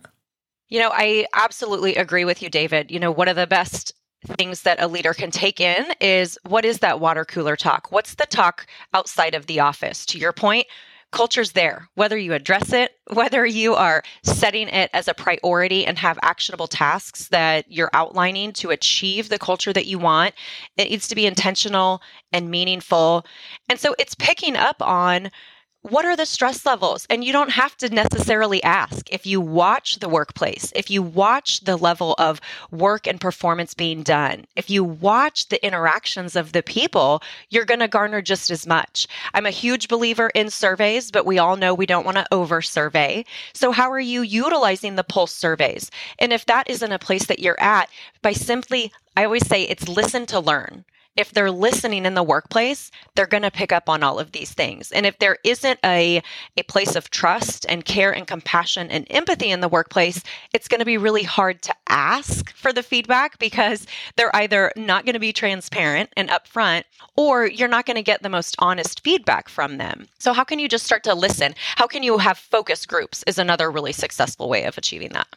You 0.68 0.80
know, 0.80 0.92
I 0.92 1.28
absolutely 1.34 1.96
agree 1.96 2.26
with 2.26 2.42
you, 2.42 2.50
David. 2.50 2.92
You 2.92 3.00
know, 3.00 3.10
one 3.10 3.30
of 3.30 3.38
the 3.38 3.48
best 3.48 3.94
things 4.26 4.64
that 4.64 4.82
a 4.82 4.88
leader 4.88 5.14
can 5.14 5.32
take 5.32 5.62
in 5.62 5.86
is 6.02 6.38
what 6.46 6.66
is 6.66 6.80
that 6.80 7.00
water 7.00 7.24
cooler 7.24 7.56
talk? 7.56 7.90
What's 7.94 8.16
the 8.16 8.26
talk 8.26 8.68
outside 8.94 9.34
of 9.34 9.46
the 9.46 9.62
office? 9.62 10.06
To 10.08 10.18
your 10.18 10.34
point, 10.34 10.68
culture's 11.12 11.54
there, 11.54 11.88
whether 11.96 12.18
you 12.18 12.34
address 12.34 12.74
it, 12.74 12.92
whether 13.14 13.46
you 13.46 13.74
are 13.76 14.04
setting 14.24 14.68
it 14.68 14.90
as 14.94 15.08
a 15.08 15.14
priority 15.14 15.86
and 15.86 15.98
have 15.98 16.20
actionable 16.22 16.68
tasks 16.68 17.30
that 17.30 17.66
you're 17.72 17.90
outlining 17.94 18.52
to 18.54 18.72
achieve 18.72 19.30
the 19.30 19.40
culture 19.40 19.74
that 19.74 19.86
you 19.86 20.00
want. 20.00 20.34
It 20.78 20.90
needs 20.90 21.08
to 21.08 21.16
be 21.16 21.26
intentional 21.26 22.02
and 22.32 22.52
meaningful. 22.52 23.26
And 23.70 23.80
so 23.80 23.96
it's 23.98 24.16
picking 24.16 24.56
up 24.56 24.82
on 24.82 25.32
what 25.90 26.06
are 26.06 26.16
the 26.16 26.26
stress 26.26 26.66
levels? 26.66 27.08
And 27.10 27.24
you 27.24 27.32
don't 27.32 27.52
have 27.52 27.78
to 27.78 27.90
necessarily 27.90 28.62
ask. 28.64 29.12
If 29.12 29.26
you 29.26 29.40
watch 29.40 30.00
the 30.00 30.10
workplace, 30.10 30.72
if 30.76 30.90
you 30.90 31.02
watch 31.02 31.62
the 31.62 31.78
level 31.78 32.16
of 32.18 32.42
work 32.72 33.08
and 33.08 33.22
performance 33.22 33.74
being 33.74 34.04
done, 34.04 34.46
if 34.56 34.70
you 34.70 34.84
watch 34.84 35.50
the 35.50 35.66
interactions 35.66 36.36
of 36.36 36.52
the 36.52 36.64
people, 36.64 37.22
you're 37.50 37.66
going 37.66 37.80
to 37.80 37.88
garner 37.88 38.22
just 38.22 38.52
as 38.52 38.68
much. 38.68 39.08
I'm 39.34 39.46
a 39.46 39.52
huge 39.52 39.88
believer 39.88 40.30
in 40.36 40.50
surveys, 40.50 41.12
but 41.12 41.26
we 41.26 41.40
all 41.40 41.56
know 41.56 41.74
we 41.74 41.86
don't 41.86 42.06
want 42.06 42.18
to 42.18 42.28
over 42.32 42.62
survey. 42.62 43.24
So, 43.54 43.72
how 43.72 43.92
are 43.92 44.00
you 44.00 44.22
utilizing 44.22 44.96
the 44.96 45.04
pulse 45.04 45.32
surveys? 45.32 45.90
And 46.20 46.34
if 46.34 46.46
that 46.48 46.70
isn't 46.70 46.92
a 46.92 47.00
place 47.00 47.28
that 47.28 47.40
you're 47.40 47.60
at, 47.60 47.90
by 48.22 48.34
simply, 48.34 48.92
I 49.16 49.24
always 49.24 49.48
say 49.48 49.64
it's 49.64 49.88
listen 49.88 50.26
to 50.28 50.40
learn 50.40 50.86
if 51.18 51.32
they're 51.32 51.52
listening 51.52 52.06
in 52.06 52.14
the 52.14 52.24
workplace, 52.24 52.92
they're 53.16 53.26
going 53.26 53.44
to 53.44 53.52
pick 53.52 53.72
up 53.72 53.90
on 53.90 54.04
all 54.04 54.20
of 54.20 54.32
these 54.32 54.54
things. 54.54 54.92
And 54.92 55.06
if 55.06 55.18
there 55.18 55.38
isn't 55.44 55.80
a, 55.84 56.22
a 56.56 56.64
place 56.64 56.96
of 56.96 57.10
trust 57.10 57.66
and 57.68 57.84
care 57.84 58.16
and 58.16 58.28
compassion 58.28 58.90
and 58.90 59.08
empathy 59.10 59.50
in 59.50 59.60
the 59.62 59.68
workplace, 59.68 60.22
it's 60.54 60.68
going 60.68 60.80
to 60.80 60.86
be 60.86 60.98
really 60.98 61.24
hard 61.24 61.62
to 61.64 61.76
ask 61.90 62.54
for 62.54 62.72
the 62.72 62.84
feedback 62.84 63.40
because 63.40 63.88
they're 64.16 64.36
either 64.36 64.72
not 64.78 65.06
going 65.06 65.14
to 65.14 65.20
be 65.20 65.34
transparent 65.34 66.12
and 66.16 66.30
upfront 66.30 66.84
or 67.16 67.48
you're 67.48 67.68
not 67.68 67.86
going 67.86 67.96
to 67.96 68.04
get 68.04 68.22
the 68.22 68.30
most 68.30 68.56
honest 68.60 69.04
feedback 69.04 69.50
from 69.50 69.78
them. 69.78 70.08
So, 70.20 70.34
how 70.34 70.44
can 70.44 70.60
you 70.60 70.70
just 70.70 70.86
start 70.86 71.04
to 71.06 71.16
listen? 71.16 71.56
How 71.76 71.88
can 71.88 72.04
you 72.04 72.20
have 72.20 72.38
focus 72.38 72.86
groups? 72.86 73.24
Is 73.26 73.40
another 73.40 73.72
really 73.72 73.94
successful 73.94 74.50
way 74.50 74.66
of 74.66 74.78
achieving 74.78 75.14
that. 75.14 75.28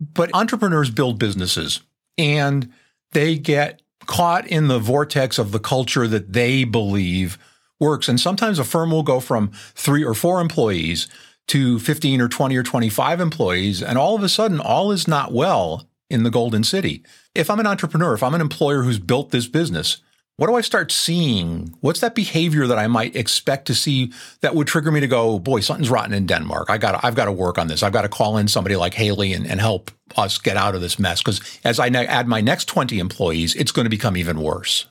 But 0.00 0.30
entrepreneurs 0.34 0.90
build 0.90 1.18
businesses 1.18 1.80
and 2.16 2.70
they 3.12 3.36
get 3.36 3.82
caught 4.06 4.46
in 4.46 4.68
the 4.68 4.78
vortex 4.78 5.38
of 5.38 5.52
the 5.52 5.58
culture 5.58 6.08
that 6.08 6.32
they 6.32 6.64
believe 6.64 7.38
works. 7.78 8.08
And 8.08 8.20
sometimes 8.20 8.58
a 8.58 8.64
firm 8.64 8.90
will 8.90 9.02
go 9.02 9.20
from 9.20 9.50
three 9.74 10.04
or 10.04 10.14
four 10.14 10.40
employees 10.40 11.08
to 11.48 11.78
15 11.78 12.20
or 12.20 12.28
20 12.28 12.56
or 12.56 12.62
25 12.62 13.20
employees. 13.20 13.82
And 13.82 13.98
all 13.98 14.14
of 14.14 14.22
a 14.22 14.28
sudden, 14.28 14.60
all 14.60 14.92
is 14.92 15.08
not 15.08 15.32
well 15.32 15.88
in 16.08 16.22
the 16.22 16.30
Golden 16.30 16.62
City. 16.64 17.02
If 17.34 17.50
I'm 17.50 17.60
an 17.60 17.66
entrepreneur, 17.66 18.14
if 18.14 18.22
I'm 18.22 18.34
an 18.34 18.40
employer 18.40 18.82
who's 18.82 18.98
built 18.98 19.30
this 19.30 19.46
business, 19.46 19.98
what 20.40 20.46
do 20.46 20.54
I 20.54 20.62
start 20.62 20.90
seeing? 20.90 21.74
What's 21.82 22.00
that 22.00 22.14
behavior 22.14 22.66
that 22.66 22.78
I 22.78 22.86
might 22.86 23.14
expect 23.14 23.66
to 23.66 23.74
see 23.74 24.10
that 24.40 24.54
would 24.54 24.66
trigger 24.66 24.90
me 24.90 25.00
to 25.00 25.06
go, 25.06 25.38
boy, 25.38 25.60
something's 25.60 25.90
rotten 25.90 26.14
in 26.14 26.24
Denmark. 26.24 26.70
I 26.70 26.78
got, 26.78 27.04
I've 27.04 27.14
got 27.14 27.26
to 27.26 27.32
work 27.32 27.58
on 27.58 27.66
this. 27.66 27.82
I've 27.82 27.92
got 27.92 28.02
to 28.02 28.08
call 28.08 28.38
in 28.38 28.48
somebody 28.48 28.74
like 28.74 28.94
Haley 28.94 29.34
and, 29.34 29.46
and 29.46 29.60
help 29.60 29.90
us 30.16 30.38
get 30.38 30.56
out 30.56 30.74
of 30.74 30.80
this 30.80 30.98
mess. 30.98 31.20
Because 31.20 31.42
as 31.62 31.78
I 31.78 31.88
add 31.88 32.26
my 32.26 32.40
next 32.40 32.68
20 32.68 32.98
employees, 32.98 33.54
it's 33.54 33.70
going 33.70 33.84
to 33.84 33.90
become 33.90 34.16
even 34.16 34.40
worse. 34.40 34.86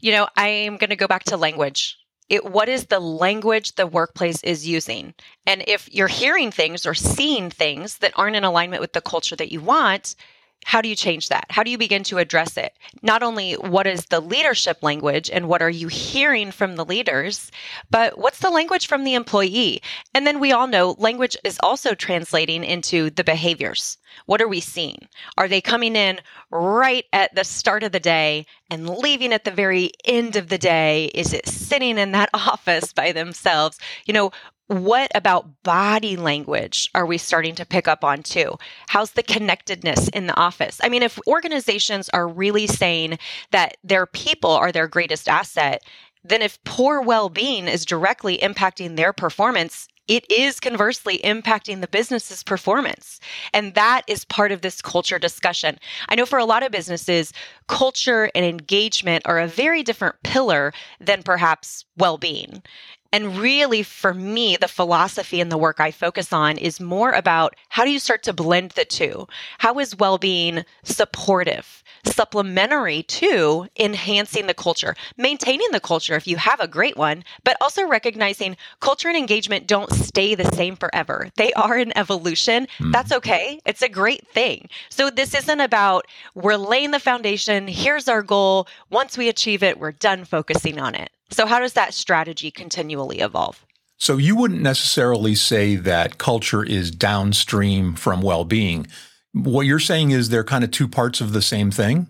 You 0.00 0.10
know, 0.10 0.26
I'm 0.36 0.78
going 0.78 0.90
to 0.90 0.96
go 0.96 1.06
back 1.06 1.22
to 1.26 1.36
language. 1.36 1.96
It, 2.28 2.44
what 2.44 2.68
is 2.68 2.86
the 2.86 2.98
language 2.98 3.76
the 3.76 3.86
workplace 3.86 4.42
is 4.42 4.66
using? 4.66 5.14
And 5.46 5.62
if 5.68 5.88
you're 5.94 6.08
hearing 6.08 6.50
things 6.50 6.86
or 6.86 6.94
seeing 6.94 7.50
things 7.50 7.98
that 7.98 8.14
aren't 8.16 8.34
in 8.34 8.42
alignment 8.42 8.80
with 8.80 8.94
the 8.94 9.00
culture 9.00 9.36
that 9.36 9.52
you 9.52 9.60
want, 9.60 10.16
how 10.64 10.82
do 10.82 10.88
you 10.88 10.96
change 10.96 11.28
that? 11.30 11.46
How 11.48 11.62
do 11.62 11.70
you 11.70 11.78
begin 11.78 12.04
to 12.04 12.18
address 12.18 12.56
it? 12.56 12.74
Not 13.02 13.22
only 13.22 13.54
what 13.54 13.86
is 13.86 14.04
the 14.06 14.20
leadership 14.20 14.82
language 14.82 15.30
and 15.30 15.48
what 15.48 15.62
are 15.62 15.70
you 15.70 15.88
hearing 15.88 16.50
from 16.50 16.76
the 16.76 16.84
leaders, 16.84 17.50
but 17.90 18.18
what's 18.18 18.40
the 18.40 18.50
language 18.50 18.86
from 18.86 19.04
the 19.04 19.14
employee? 19.14 19.80
And 20.14 20.26
then 20.26 20.40
we 20.40 20.52
all 20.52 20.66
know 20.66 20.94
language 20.98 21.36
is 21.42 21.58
also 21.62 21.94
translating 21.94 22.64
into 22.64 23.08
the 23.10 23.24
behaviors. 23.24 23.96
What 24.26 24.42
are 24.42 24.48
we 24.48 24.60
seeing? 24.60 25.08
Are 25.36 25.48
they 25.48 25.60
coming 25.60 25.96
in 25.96 26.20
right 26.50 27.04
at 27.12 27.34
the 27.34 27.44
start 27.44 27.82
of 27.82 27.92
the 27.92 28.00
day 28.00 28.46
and 28.70 28.88
leaving 28.88 29.32
at 29.32 29.44
the 29.44 29.50
very 29.50 29.92
end 30.04 30.36
of 30.36 30.48
the 30.48 30.58
day? 30.58 31.06
Is 31.14 31.32
it 31.32 31.48
sitting 31.48 31.98
in 31.98 32.12
that 32.12 32.30
office 32.34 32.92
by 32.92 33.12
themselves? 33.12 33.78
You 34.06 34.14
know, 34.14 34.32
what 34.68 35.10
about 35.14 35.62
body 35.62 36.16
language 36.16 36.90
are 36.94 37.06
we 37.06 37.18
starting 37.18 37.54
to 37.56 37.66
pick 37.66 37.88
up 37.88 38.04
on 38.04 38.22
too? 38.22 38.56
How's 38.88 39.12
the 39.12 39.22
connectedness 39.22 40.08
in 40.08 40.26
the 40.26 40.36
office? 40.36 40.78
I 40.82 40.88
mean, 40.90 41.02
if 41.02 41.18
organizations 41.26 42.08
are 42.10 42.28
really 42.28 42.66
saying 42.66 43.18
that 43.50 43.78
their 43.82 44.06
people 44.06 44.50
are 44.50 44.70
their 44.70 44.86
greatest 44.86 45.28
asset, 45.28 45.82
then 46.22 46.42
if 46.42 46.62
poor 46.64 47.00
well 47.00 47.30
being 47.30 47.66
is 47.66 47.86
directly 47.86 48.38
impacting 48.38 48.96
their 48.96 49.14
performance, 49.14 49.88
it 50.08 50.30
is 50.30 50.58
conversely 50.58 51.18
impacting 51.18 51.80
the 51.80 51.88
business's 51.88 52.42
performance. 52.42 53.20
And 53.52 53.74
that 53.74 54.02
is 54.06 54.24
part 54.24 54.52
of 54.52 54.62
this 54.62 54.80
culture 54.80 55.18
discussion. 55.18 55.78
I 56.08 56.14
know 56.14 56.24
for 56.24 56.38
a 56.38 56.46
lot 56.46 56.62
of 56.62 56.72
businesses, 56.72 57.32
culture 57.68 58.30
and 58.34 58.44
engagement 58.44 59.22
are 59.26 59.38
a 59.38 59.46
very 59.46 59.82
different 59.82 60.16
pillar 60.24 60.72
than 60.98 61.22
perhaps 61.22 61.84
well 61.96 62.16
being. 62.16 62.62
And 63.10 63.38
really, 63.38 63.82
for 63.82 64.12
me, 64.12 64.56
the 64.56 64.68
philosophy 64.68 65.40
and 65.40 65.50
the 65.50 65.56
work 65.56 65.80
I 65.80 65.90
focus 65.90 66.30
on 66.30 66.58
is 66.58 66.78
more 66.78 67.10
about 67.12 67.56
how 67.70 67.84
do 67.84 67.90
you 67.90 67.98
start 67.98 68.22
to 68.24 68.34
blend 68.34 68.72
the 68.72 68.84
two? 68.84 69.26
How 69.58 69.78
is 69.78 69.96
well 69.96 70.18
being 70.18 70.64
supportive, 70.82 71.82
supplementary 72.04 73.02
to 73.04 73.66
enhancing 73.78 74.46
the 74.46 74.52
culture, 74.52 74.94
maintaining 75.16 75.68
the 75.72 75.80
culture 75.80 76.16
if 76.16 76.26
you 76.26 76.36
have 76.36 76.60
a 76.60 76.68
great 76.68 76.98
one, 76.98 77.24
but 77.44 77.56
also 77.62 77.86
recognizing 77.86 78.58
culture 78.80 79.08
and 79.08 79.16
engagement 79.16 79.66
don't 79.66 79.90
stay 79.92 80.34
the 80.34 80.54
same 80.54 80.76
forever. 80.76 81.30
They 81.36 81.54
are 81.54 81.78
an 81.78 81.96
evolution. 81.96 82.66
Mm. 82.78 82.92
That's 82.92 83.12
okay. 83.12 83.58
It's 83.64 83.82
a 83.82 83.88
great 83.88 84.28
thing. 84.28 84.68
So, 84.90 85.08
this 85.08 85.34
isn't 85.34 85.60
about 85.60 86.06
we're 86.34 86.56
laying 86.56 86.90
the 86.90 87.00
foundation, 87.00 87.68
here's 87.68 88.06
our 88.06 88.22
goal. 88.22 88.68
Once 88.90 89.16
we 89.16 89.30
achieve 89.30 89.62
it, 89.62 89.78
we're 89.80 89.92
done 89.92 90.26
focusing 90.26 90.78
on 90.78 90.94
it. 90.94 91.10
So, 91.30 91.46
how 91.46 91.60
does 91.60 91.74
that 91.74 91.94
strategy 91.94 92.50
continually 92.50 93.20
evolve? 93.20 93.64
So, 93.98 94.16
you 94.16 94.36
wouldn't 94.36 94.62
necessarily 94.62 95.34
say 95.34 95.76
that 95.76 96.18
culture 96.18 96.64
is 96.64 96.90
downstream 96.90 97.94
from 97.94 98.22
well 98.22 98.44
being. 98.44 98.86
What 99.32 99.66
you're 99.66 99.78
saying 99.78 100.10
is 100.10 100.28
they're 100.28 100.44
kind 100.44 100.64
of 100.64 100.70
two 100.70 100.88
parts 100.88 101.20
of 101.20 101.32
the 101.32 101.42
same 101.42 101.70
thing? 101.70 102.06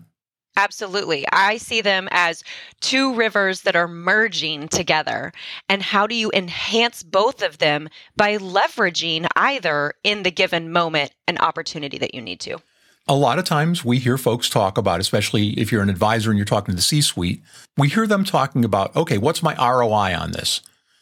Absolutely. 0.55 1.25
I 1.31 1.57
see 1.57 1.79
them 1.79 2.09
as 2.11 2.43
two 2.81 3.13
rivers 3.13 3.61
that 3.61 3.75
are 3.75 3.87
merging 3.87 4.67
together. 4.67 5.31
And 5.69 5.81
how 5.81 6.05
do 6.05 6.15
you 6.15 6.31
enhance 6.33 7.01
both 7.01 7.41
of 7.41 7.59
them 7.59 7.87
by 8.17 8.37
leveraging 8.37 9.27
either 9.37 9.93
in 10.03 10.23
the 10.23 10.31
given 10.31 10.71
moment 10.71 11.11
an 11.27 11.37
opportunity 11.37 11.97
that 11.99 12.13
you 12.13 12.21
need 12.21 12.41
to? 12.41 12.57
A 13.09 13.15
lot 13.15 13.39
of 13.39 13.43
times 13.43 13.83
we 13.83 13.97
hear 13.97 14.19
folks 14.19 14.47
talk 14.47 14.77
about, 14.77 14.99
especially 14.99 15.49
if 15.59 15.71
you're 15.71 15.81
an 15.81 15.89
advisor 15.89 16.29
and 16.29 16.37
you're 16.37 16.45
talking 16.45 16.73
to 16.73 16.75
the 16.75 16.81
C 16.81 17.01
suite, 17.01 17.41
we 17.75 17.89
hear 17.89 18.05
them 18.05 18.23
talking 18.23 18.63
about, 18.63 18.95
okay, 18.95 19.17
what's 19.17 19.41
my 19.41 19.55
ROI 19.55 20.15
on 20.15 20.31
this? 20.31 20.61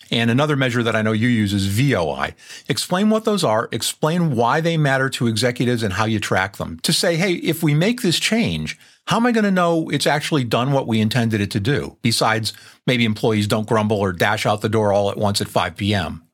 And 0.10 0.32
another 0.32 0.56
measure 0.56 0.82
that 0.84 0.96
I 0.96 1.02
know 1.02 1.12
you 1.12 1.28
use 1.28 1.52
is 1.52 1.68
VOI. 1.68 2.34
Explain 2.70 3.10
what 3.10 3.26
those 3.26 3.44
are, 3.44 3.68
explain 3.74 4.38
why 4.38 4.62
they 4.62 4.78
matter 4.78 5.10
to 5.10 5.28
executives 5.28 5.84
and 5.84 5.96
how 5.96 6.06
you 6.06 6.18
track 6.18 6.56
them. 6.56 6.80
To 6.84 6.94
say, 6.94 7.18
hey, 7.18 7.34
if 7.34 7.62
we 7.62 7.74
make 7.74 8.02
this 8.02 8.20
change, 8.20 8.80
how 9.08 9.18
am 9.18 9.26
I 9.26 9.34
going 9.34 9.44
to 9.44 9.52
know 9.52 9.90
it's 9.90 10.08
actually 10.08 10.46
done 10.46 10.72
what 10.72 10.88
we 10.88 11.02
intended 11.02 11.42
it 11.42 11.52
to 11.52 11.60
do? 11.60 11.98
Besides, 12.02 12.54
maybe 12.86 13.04
employees 13.04 13.48
don't 13.48 13.68
grumble 13.68 14.00
or 14.00 14.14
dash 14.14 14.46
out 14.46 14.62
the 14.62 14.70
door 14.70 14.94
all 14.94 15.12
at 15.12 15.18
once 15.18 15.42
at 15.42 15.50
5 15.50 15.76
p.m. 15.76 16.27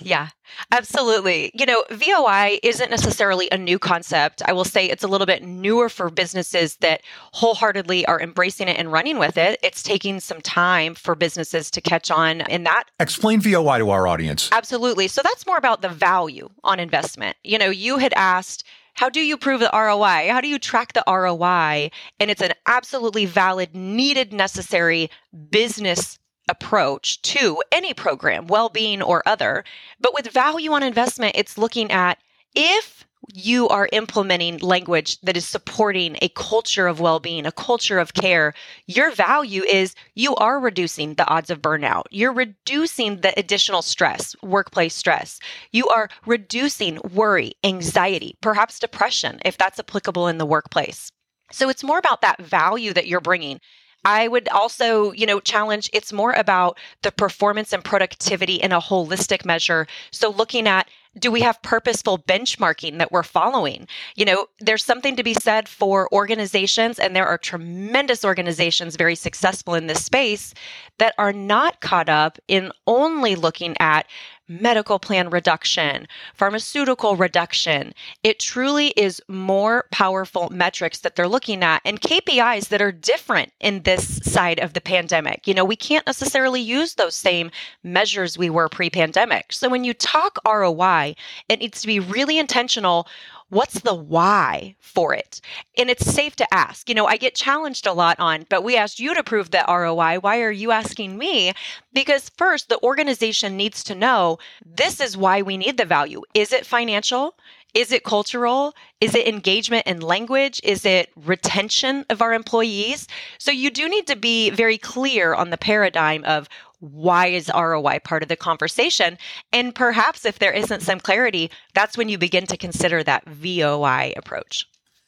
Yeah, 0.00 0.28
absolutely. 0.70 1.50
You 1.54 1.66
know, 1.66 1.84
VOI 1.90 2.60
isn't 2.62 2.90
necessarily 2.90 3.48
a 3.50 3.58
new 3.58 3.78
concept. 3.78 4.42
I 4.46 4.52
will 4.52 4.64
say 4.64 4.86
it's 4.86 5.02
a 5.02 5.08
little 5.08 5.26
bit 5.26 5.42
newer 5.42 5.88
for 5.88 6.08
businesses 6.08 6.76
that 6.76 7.02
wholeheartedly 7.32 8.06
are 8.06 8.20
embracing 8.20 8.68
it 8.68 8.78
and 8.78 8.92
running 8.92 9.18
with 9.18 9.36
it. 9.36 9.58
It's 9.62 9.82
taking 9.82 10.20
some 10.20 10.40
time 10.40 10.94
for 10.94 11.14
businesses 11.14 11.70
to 11.72 11.80
catch 11.80 12.10
on 12.10 12.42
in 12.42 12.62
that. 12.64 12.84
Explain 13.00 13.40
VOI 13.40 13.78
to 13.78 13.90
our 13.90 14.06
audience. 14.06 14.48
Absolutely. 14.52 15.08
So 15.08 15.20
that's 15.22 15.46
more 15.46 15.56
about 15.56 15.82
the 15.82 15.88
value 15.88 16.48
on 16.62 16.78
investment. 16.78 17.36
You 17.42 17.58
know, 17.58 17.70
you 17.70 17.98
had 17.98 18.12
asked, 18.14 18.64
how 18.94 19.08
do 19.08 19.20
you 19.20 19.36
prove 19.36 19.60
the 19.60 19.70
ROI? 19.72 20.28
How 20.30 20.40
do 20.40 20.48
you 20.48 20.58
track 20.58 20.92
the 20.92 21.04
ROI? 21.06 21.90
And 22.18 22.30
it's 22.30 22.42
an 22.42 22.52
absolutely 22.66 23.26
valid, 23.26 23.74
needed, 23.74 24.32
necessary 24.32 25.10
business 25.50 26.18
approach 26.48 27.20
to 27.22 27.62
any 27.72 27.94
program, 27.94 28.46
well 28.46 28.68
being 28.68 29.02
or 29.02 29.22
other. 29.26 29.64
But 30.00 30.14
with 30.14 30.30
value 30.30 30.72
on 30.72 30.82
investment, 30.82 31.36
it's 31.36 31.58
looking 31.58 31.90
at 31.90 32.18
if 32.54 33.06
you 33.34 33.68
are 33.68 33.88
implementing 33.92 34.58
language 34.58 35.20
that 35.20 35.36
is 35.36 35.44
supporting 35.44 36.16
a 36.22 36.28
culture 36.30 36.86
of 36.86 37.00
well 37.00 37.20
being, 37.20 37.46
a 37.46 37.52
culture 37.52 37.98
of 37.98 38.14
care, 38.14 38.54
your 38.86 39.10
value 39.10 39.62
is 39.64 39.94
you 40.14 40.34
are 40.36 40.60
reducing 40.60 41.14
the 41.14 41.28
odds 41.28 41.50
of 41.50 41.60
burnout. 41.60 42.04
You're 42.10 42.32
reducing 42.32 43.20
the 43.20 43.38
additional 43.38 43.82
stress, 43.82 44.34
workplace 44.42 44.94
stress. 44.94 45.40
You 45.72 45.88
are 45.88 46.08
reducing 46.26 47.00
worry, 47.12 47.52
anxiety, 47.64 48.36
perhaps 48.40 48.78
depression, 48.78 49.40
if 49.44 49.58
that's 49.58 49.78
applicable 49.78 50.28
in 50.28 50.38
the 50.38 50.46
workplace. 50.46 51.10
So 51.50 51.68
it's 51.68 51.84
more 51.84 51.98
about 51.98 52.20
that 52.22 52.40
value 52.42 52.92
that 52.92 53.06
you're 53.06 53.20
bringing. 53.20 53.60
I 54.04 54.28
would 54.28 54.48
also, 54.48 55.12
you 55.12 55.26
know, 55.26 55.40
challenge 55.40 55.90
it's 55.92 56.12
more 56.12 56.32
about 56.32 56.78
the 57.02 57.12
performance 57.12 57.72
and 57.72 57.84
productivity 57.84 58.54
in 58.56 58.72
a 58.72 58.80
holistic 58.80 59.44
measure. 59.44 59.86
So 60.10 60.30
looking 60.30 60.66
at 60.66 60.88
do 61.18 61.30
we 61.30 61.40
have 61.40 61.60
purposeful 61.62 62.18
benchmarking 62.18 62.98
that 62.98 63.12
we're 63.12 63.22
following? 63.22 63.86
You 64.16 64.24
know, 64.24 64.46
there's 64.60 64.84
something 64.84 65.16
to 65.16 65.22
be 65.22 65.34
said 65.34 65.68
for 65.68 66.12
organizations, 66.12 66.98
and 66.98 67.14
there 67.14 67.26
are 67.26 67.38
tremendous 67.38 68.24
organizations 68.24 68.96
very 68.96 69.14
successful 69.14 69.74
in 69.74 69.86
this 69.86 70.04
space 70.04 70.54
that 70.98 71.14
are 71.18 71.32
not 71.32 71.80
caught 71.80 72.08
up 72.08 72.38
in 72.48 72.72
only 72.86 73.34
looking 73.34 73.76
at 73.78 74.06
medical 74.48 74.98
plan 74.98 75.28
reduction, 75.30 76.08
pharmaceutical 76.34 77.16
reduction. 77.16 77.92
It 78.22 78.40
truly 78.40 78.88
is 78.96 79.22
more 79.28 79.84
powerful 79.92 80.48
metrics 80.50 81.00
that 81.00 81.14
they're 81.16 81.28
looking 81.28 81.62
at 81.62 81.82
and 81.84 82.00
KPIs 82.00 82.68
that 82.68 82.80
are 82.80 82.92
different 82.92 83.52
in 83.60 83.82
this 83.82 84.16
side 84.24 84.58
of 84.58 84.72
the 84.72 84.80
pandemic. 84.80 85.46
You 85.46 85.54
know, 85.54 85.64
we 85.64 85.76
can't 85.76 86.06
necessarily 86.06 86.60
use 86.60 86.94
those 86.94 87.14
same 87.14 87.50
measures 87.82 88.38
we 88.38 88.50
were 88.50 88.68
pre 88.68 88.88
pandemic. 88.90 89.52
So 89.52 89.68
when 89.68 89.84
you 89.84 89.92
talk 89.92 90.38
ROI, 90.46 91.07
it 91.48 91.60
needs 91.60 91.80
to 91.80 91.86
be 91.86 92.00
really 92.00 92.38
intentional 92.38 93.06
what's 93.50 93.80
the 93.80 93.94
why 93.94 94.74
for 94.80 95.14
it? 95.14 95.40
And 95.76 95.90
it's 95.90 96.04
safe 96.04 96.36
to 96.36 96.54
ask. 96.54 96.88
You 96.88 96.94
know, 96.94 97.06
I 97.06 97.16
get 97.16 97.34
challenged 97.34 97.86
a 97.86 97.92
lot 97.92 98.18
on, 98.20 98.46
but 98.48 98.62
we 98.62 98.76
asked 98.76 99.00
you 99.00 99.14
to 99.14 99.22
prove 99.22 99.50
the 99.50 99.64
ROI. 99.66 100.18
Why 100.20 100.40
are 100.42 100.50
you 100.50 100.70
asking 100.70 101.16
me? 101.16 101.52
Because 101.92 102.30
first, 102.36 102.68
the 102.68 102.82
organization 102.82 103.56
needs 103.56 103.82
to 103.84 103.94
know 103.94 104.38
this 104.64 105.00
is 105.00 105.16
why 105.16 105.42
we 105.42 105.56
need 105.56 105.78
the 105.78 105.84
value. 105.84 106.22
Is 106.34 106.52
it 106.52 106.66
financial? 106.66 107.34
Is 107.74 107.92
it 107.92 108.02
cultural? 108.02 108.74
Is 109.00 109.14
it 109.14 109.28
engagement 109.28 109.86
in 109.86 110.00
language? 110.00 110.60
Is 110.64 110.86
it 110.86 111.10
retention 111.16 112.06
of 112.08 112.22
our 112.22 112.32
employees? 112.32 113.06
So 113.38 113.50
you 113.50 113.70
do 113.70 113.88
need 113.88 114.06
to 114.06 114.16
be 114.16 114.50
very 114.50 114.78
clear 114.78 115.34
on 115.34 115.50
the 115.50 115.58
paradigm 115.58 116.24
of 116.24 116.48
why 116.80 117.26
is 117.26 117.50
ROI 117.54 118.00
part 118.04 118.22
of 118.22 118.28
the 118.28 118.36
conversation? 118.36 119.18
And 119.52 119.74
perhaps 119.74 120.24
if 120.24 120.38
there 120.38 120.52
isn't 120.52 120.82
some 120.82 121.00
clarity, 121.00 121.50
that's 121.74 121.96
when 121.96 122.08
you 122.08 122.18
begin 122.18 122.46
to 122.46 122.56
consider 122.56 123.02
that 123.02 123.26
VOI 123.26 124.12
approach. 124.16 124.66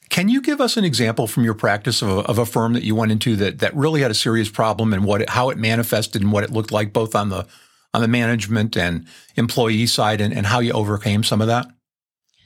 Can 0.08 0.28
you 0.28 0.42
give 0.42 0.60
us 0.60 0.76
an 0.76 0.84
example 0.84 1.28
from 1.28 1.44
your 1.44 1.54
practice 1.54 2.02
of 2.02 2.08
a, 2.08 2.20
of 2.22 2.38
a, 2.38 2.44
firm 2.44 2.72
that 2.72 2.82
you 2.82 2.96
went 2.96 3.12
into 3.12 3.36
that, 3.36 3.60
that 3.60 3.74
really 3.76 4.00
had 4.00 4.10
a 4.10 4.14
serious 4.14 4.48
problem 4.48 4.92
and 4.92 5.04
what 5.04 5.22
it, 5.22 5.30
how 5.30 5.50
it 5.50 5.58
manifested 5.58 6.20
and 6.20 6.32
what 6.32 6.42
it 6.42 6.50
looked 6.50 6.72
like 6.72 6.92
both 6.92 7.14
on 7.14 7.28
the 7.28 7.46
on 7.92 8.00
the 8.02 8.08
management 8.08 8.76
and 8.76 9.06
employee 9.36 9.86
side 9.86 10.20
and, 10.20 10.32
and 10.32 10.46
how 10.46 10.60
you 10.60 10.72
overcame 10.72 11.24
some 11.24 11.40
of 11.40 11.48
that? 11.48 11.66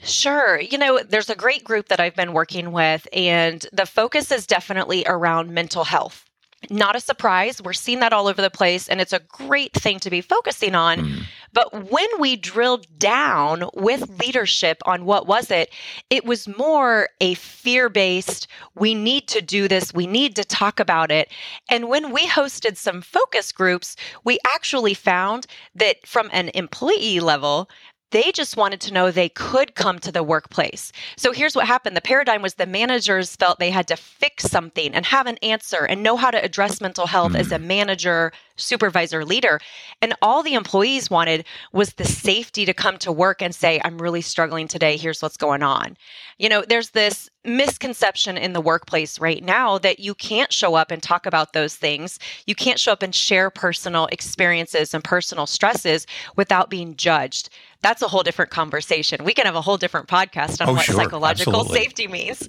Sure. 0.02 0.60
You 0.60 0.78
know, 0.78 1.00
there's 1.02 1.30
a 1.30 1.34
great 1.34 1.64
group 1.64 1.88
that 1.88 2.00
I've 2.00 2.14
been 2.14 2.32
working 2.32 2.72
with, 2.72 3.06
and 3.12 3.66
the 3.72 3.86
focus 3.86 4.30
is 4.30 4.46
definitely 4.46 5.04
around 5.06 5.50
mental 5.50 5.84
health. 5.84 6.23
Not 6.70 6.96
a 6.96 7.00
surprise. 7.00 7.60
We're 7.62 7.72
seeing 7.72 8.00
that 8.00 8.12
all 8.12 8.26
over 8.26 8.40
the 8.40 8.50
place, 8.50 8.88
and 8.88 9.00
it's 9.00 9.12
a 9.12 9.20
great 9.20 9.72
thing 9.72 9.98
to 10.00 10.10
be 10.10 10.20
focusing 10.20 10.74
on. 10.74 10.98
Mm. 10.98 11.22
But 11.52 11.90
when 11.90 12.08
we 12.18 12.36
drilled 12.36 12.86
down 12.98 13.68
with 13.74 14.20
leadership 14.20 14.78
on 14.86 15.04
what 15.04 15.26
was 15.26 15.50
it, 15.50 15.70
it 16.10 16.24
was 16.24 16.48
more 16.48 17.08
a 17.20 17.34
fear 17.34 17.88
based, 17.88 18.48
we 18.74 18.94
need 18.94 19.28
to 19.28 19.40
do 19.40 19.68
this, 19.68 19.94
we 19.94 20.06
need 20.06 20.34
to 20.36 20.44
talk 20.44 20.80
about 20.80 21.10
it. 21.10 21.28
And 21.70 21.88
when 21.88 22.12
we 22.12 22.26
hosted 22.26 22.76
some 22.76 23.02
focus 23.02 23.52
groups, 23.52 23.94
we 24.24 24.38
actually 24.44 24.94
found 24.94 25.46
that 25.74 26.04
from 26.06 26.28
an 26.32 26.50
employee 26.54 27.20
level, 27.20 27.68
They 28.10 28.30
just 28.32 28.56
wanted 28.56 28.80
to 28.82 28.92
know 28.92 29.10
they 29.10 29.28
could 29.28 29.74
come 29.74 29.98
to 30.00 30.12
the 30.12 30.22
workplace. 30.22 30.92
So 31.16 31.32
here's 31.32 31.56
what 31.56 31.66
happened 31.66 31.96
the 31.96 32.00
paradigm 32.00 32.42
was 32.42 32.54
the 32.54 32.66
managers 32.66 33.34
felt 33.34 33.58
they 33.58 33.70
had 33.70 33.88
to 33.88 33.96
fix 33.96 34.44
something 34.44 34.94
and 34.94 35.04
have 35.06 35.26
an 35.26 35.38
answer 35.42 35.84
and 35.84 36.02
know 36.02 36.16
how 36.16 36.30
to 36.30 36.42
address 36.42 36.80
mental 36.80 37.06
health 37.06 37.32
mm. 37.32 37.38
as 37.40 37.50
a 37.50 37.58
manager, 37.58 38.32
supervisor, 38.56 39.24
leader. 39.24 39.60
And 40.00 40.14
all 40.22 40.42
the 40.42 40.54
employees 40.54 41.10
wanted 41.10 41.44
was 41.72 41.94
the 41.94 42.04
safety 42.04 42.64
to 42.66 42.74
come 42.74 42.98
to 42.98 43.10
work 43.10 43.42
and 43.42 43.54
say, 43.54 43.80
I'm 43.84 44.00
really 44.00 44.20
struggling 44.20 44.68
today. 44.68 44.96
Here's 44.96 45.22
what's 45.22 45.36
going 45.36 45.62
on. 45.62 45.96
You 46.38 46.48
know, 46.48 46.62
there's 46.66 46.90
this 46.90 47.30
misconception 47.44 48.36
in 48.36 48.54
the 48.54 48.60
workplace 48.60 49.20
right 49.20 49.44
now 49.44 49.78
that 49.78 50.00
you 50.00 50.14
can't 50.14 50.52
show 50.52 50.74
up 50.74 50.90
and 50.90 51.02
talk 51.02 51.26
about 51.26 51.52
those 51.52 51.76
things. 51.76 52.18
You 52.46 52.54
can't 52.54 52.78
show 52.78 52.92
up 52.92 53.02
and 53.02 53.14
share 53.14 53.50
personal 53.50 54.06
experiences 54.06 54.94
and 54.94 55.04
personal 55.04 55.46
stresses 55.46 56.06
without 56.36 56.70
being 56.70 56.96
judged 56.96 57.50
that's 57.84 58.00
a 58.00 58.08
whole 58.08 58.22
different 58.22 58.50
conversation. 58.50 59.24
We 59.24 59.34
can 59.34 59.44
have 59.44 59.54
a 59.54 59.60
whole 59.60 59.76
different 59.76 60.08
podcast 60.08 60.62
on 60.62 60.70
oh, 60.70 60.72
what 60.72 60.86
sure. 60.86 60.96
psychological 60.96 61.54
Absolutely. 61.54 61.80
safety 61.80 62.08
means. 62.08 62.48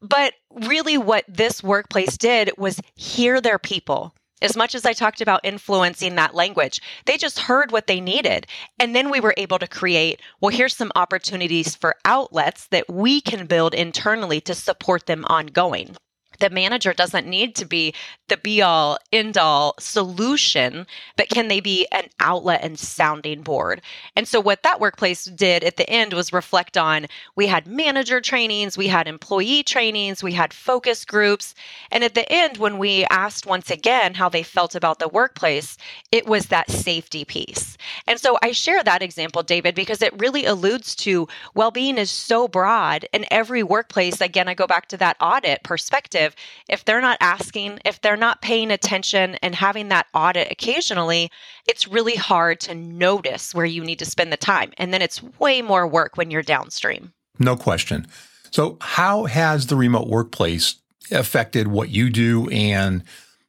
But 0.00 0.34
really, 0.50 0.98
what 0.98 1.24
this 1.28 1.62
workplace 1.62 2.16
did 2.18 2.50
was 2.58 2.80
hear 2.96 3.40
their 3.40 3.58
people. 3.58 4.12
As 4.42 4.56
much 4.56 4.74
as 4.74 4.84
I 4.84 4.92
talked 4.92 5.20
about 5.20 5.40
influencing 5.44 6.16
that 6.16 6.34
language, 6.34 6.80
they 7.06 7.16
just 7.16 7.38
heard 7.38 7.70
what 7.70 7.86
they 7.86 8.00
needed. 8.00 8.48
And 8.80 8.94
then 8.94 9.08
we 9.08 9.20
were 9.20 9.34
able 9.36 9.60
to 9.60 9.68
create 9.68 10.20
well, 10.40 10.54
here's 10.54 10.74
some 10.74 10.90
opportunities 10.96 11.76
for 11.76 11.94
outlets 12.04 12.66
that 12.68 12.90
we 12.92 13.20
can 13.20 13.46
build 13.46 13.74
internally 13.74 14.40
to 14.40 14.54
support 14.54 15.06
them 15.06 15.24
ongoing 15.28 15.96
the 16.38 16.50
manager 16.50 16.92
doesn't 16.92 17.26
need 17.26 17.54
to 17.56 17.64
be 17.64 17.94
the 18.28 18.36
be 18.36 18.62
all 18.62 18.98
end 19.12 19.36
all 19.36 19.74
solution, 19.78 20.86
but 21.16 21.28
can 21.28 21.48
they 21.48 21.60
be 21.60 21.86
an 21.92 22.04
outlet 22.20 22.60
and 22.62 22.78
sounding 22.78 23.42
board? 23.42 23.82
And 24.16 24.26
so, 24.26 24.40
what 24.40 24.62
that 24.62 24.80
workplace 24.80 25.24
did 25.24 25.64
at 25.64 25.76
the 25.76 25.88
end 25.90 26.12
was 26.12 26.32
reflect 26.32 26.76
on 26.76 27.06
we 27.36 27.46
had 27.46 27.66
manager 27.66 28.20
trainings, 28.20 28.78
we 28.78 28.88
had 28.88 29.06
employee 29.08 29.62
trainings, 29.62 30.22
we 30.22 30.32
had 30.32 30.54
focus 30.54 31.04
groups. 31.04 31.54
And 31.90 32.04
at 32.04 32.14
the 32.14 32.30
end, 32.32 32.56
when 32.56 32.78
we 32.78 33.04
asked 33.06 33.46
once 33.46 33.70
again 33.70 34.14
how 34.14 34.28
they 34.28 34.42
felt 34.42 34.74
about 34.74 34.98
the 34.98 35.08
workplace, 35.08 35.76
it 36.10 36.26
was 36.26 36.46
that 36.46 36.70
safety 36.70 37.24
piece. 37.24 37.76
And 38.06 38.18
so, 38.18 38.38
I 38.42 38.52
share 38.52 38.82
that 38.82 39.02
example, 39.02 39.42
David, 39.42 39.74
because 39.74 40.00
it 40.00 40.18
really 40.18 40.46
alludes 40.46 40.94
to 40.96 41.28
well 41.54 41.70
being 41.70 41.98
is 41.98 42.10
so 42.10 42.48
broad, 42.48 43.06
and 43.12 43.26
every 43.30 43.62
workplace, 43.62 44.20
again, 44.20 44.48
I 44.48 44.54
go 44.54 44.66
back 44.66 44.86
to 44.88 44.96
that 44.98 45.16
audit 45.20 45.62
perspective 45.64 46.21
if 46.68 46.84
they're 46.84 47.00
not 47.00 47.18
asking, 47.20 47.78
if 47.84 48.00
they're 48.00 48.16
not 48.16 48.42
paying 48.42 48.70
attention 48.70 49.36
and 49.42 49.54
having 49.54 49.88
that 49.88 50.06
audit 50.14 50.50
occasionally, 50.50 51.30
it's 51.68 51.88
really 51.88 52.16
hard 52.16 52.60
to 52.60 52.74
notice 52.74 53.54
where 53.54 53.66
you 53.66 53.84
need 53.84 53.98
to 53.98 54.04
spend 54.04 54.32
the 54.32 54.36
time. 54.36 54.72
And 54.78 54.92
then 54.92 55.02
it's 55.02 55.22
way 55.38 55.62
more 55.62 55.86
work 55.86 56.16
when 56.16 56.30
you're 56.30 56.42
downstream. 56.42 57.12
No 57.38 57.56
question. 57.56 58.06
So, 58.50 58.76
how 58.80 59.24
has 59.24 59.66
the 59.66 59.76
remote 59.76 60.08
workplace 60.08 60.76
affected 61.10 61.68
what 61.68 61.88
you 61.88 62.10
do 62.10 62.48
and 62.50 63.02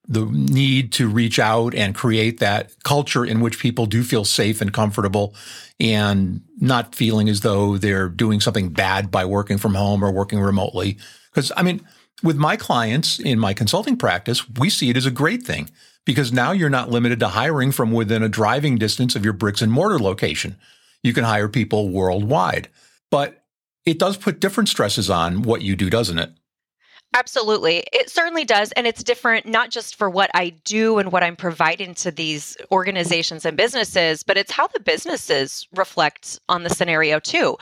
the 0.07 0.25
need 0.25 0.91
to 0.93 1.07
reach 1.07 1.39
out 1.39 1.73
and 1.73 1.95
create 1.95 2.39
that 2.39 2.71
culture 2.83 3.23
in 3.25 3.39
which 3.39 3.59
people 3.59 3.85
do 3.85 4.03
feel 4.03 4.25
safe 4.25 4.61
and 4.61 4.73
comfortable 4.73 5.33
and 5.79 6.41
not 6.59 6.93
feeling 6.93 7.29
as 7.29 7.41
though 7.41 7.77
they're 7.77 8.09
doing 8.09 8.41
something 8.41 8.69
bad 8.69 9.09
by 9.09 9.23
working 9.23 9.57
from 9.57 9.75
home 9.75 10.03
or 10.03 10.11
working 10.11 10.39
remotely? 10.39 10.97
Because, 11.31 11.51
I 11.55 11.63
mean, 11.63 11.81
with 12.21 12.37
my 12.37 12.55
clients 12.55 13.19
in 13.19 13.39
my 13.39 13.53
consulting 13.53 13.97
practice, 13.97 14.47
we 14.49 14.69
see 14.69 14.89
it 14.89 14.97
as 14.97 15.05
a 15.05 15.11
great 15.11 15.43
thing 15.43 15.69
because 16.05 16.31
now 16.31 16.51
you're 16.51 16.69
not 16.69 16.89
limited 16.89 17.19
to 17.19 17.29
hiring 17.29 17.71
from 17.71 17.91
within 17.91 18.23
a 18.23 18.29
driving 18.29 18.77
distance 18.77 19.15
of 19.15 19.23
your 19.23 19.33
bricks 19.33 19.61
and 19.61 19.71
mortar 19.71 19.99
location. 19.99 20.57
You 21.01 21.13
can 21.13 21.23
hire 21.23 21.49
people 21.49 21.89
worldwide. 21.89 22.69
But 23.09 23.43
it 23.85 23.99
does 23.99 24.17
put 24.17 24.39
different 24.39 24.69
stresses 24.69 25.09
on 25.09 25.43
what 25.43 25.61
you 25.61 25.75
do, 25.75 25.89
doesn't 25.89 26.19
it? 26.19 26.31
Absolutely. 27.15 27.83
It 27.93 28.09
certainly 28.09 28.43
does. 28.43 28.71
And 28.71 28.87
it's 28.87 29.03
different, 29.03 29.45
not 29.45 29.69
just 29.69 29.95
for 29.95 30.09
what 30.09 30.31
I 30.33 30.49
do 30.63 30.97
and 30.97 31.11
what 31.11 31.21
I'm 31.21 31.35
providing 31.35 31.93
to 31.95 32.11
these 32.11 32.57
organizations 32.71 33.45
and 33.45 33.55
businesses, 33.55 34.23
but 34.23 34.35
it's 34.37 34.51
how 34.51 34.67
the 34.67 34.79
businesses 34.79 35.67
reflect 35.75 36.39
on 36.49 36.63
the 36.63 36.71
scenario 36.71 37.19
too 37.19 37.57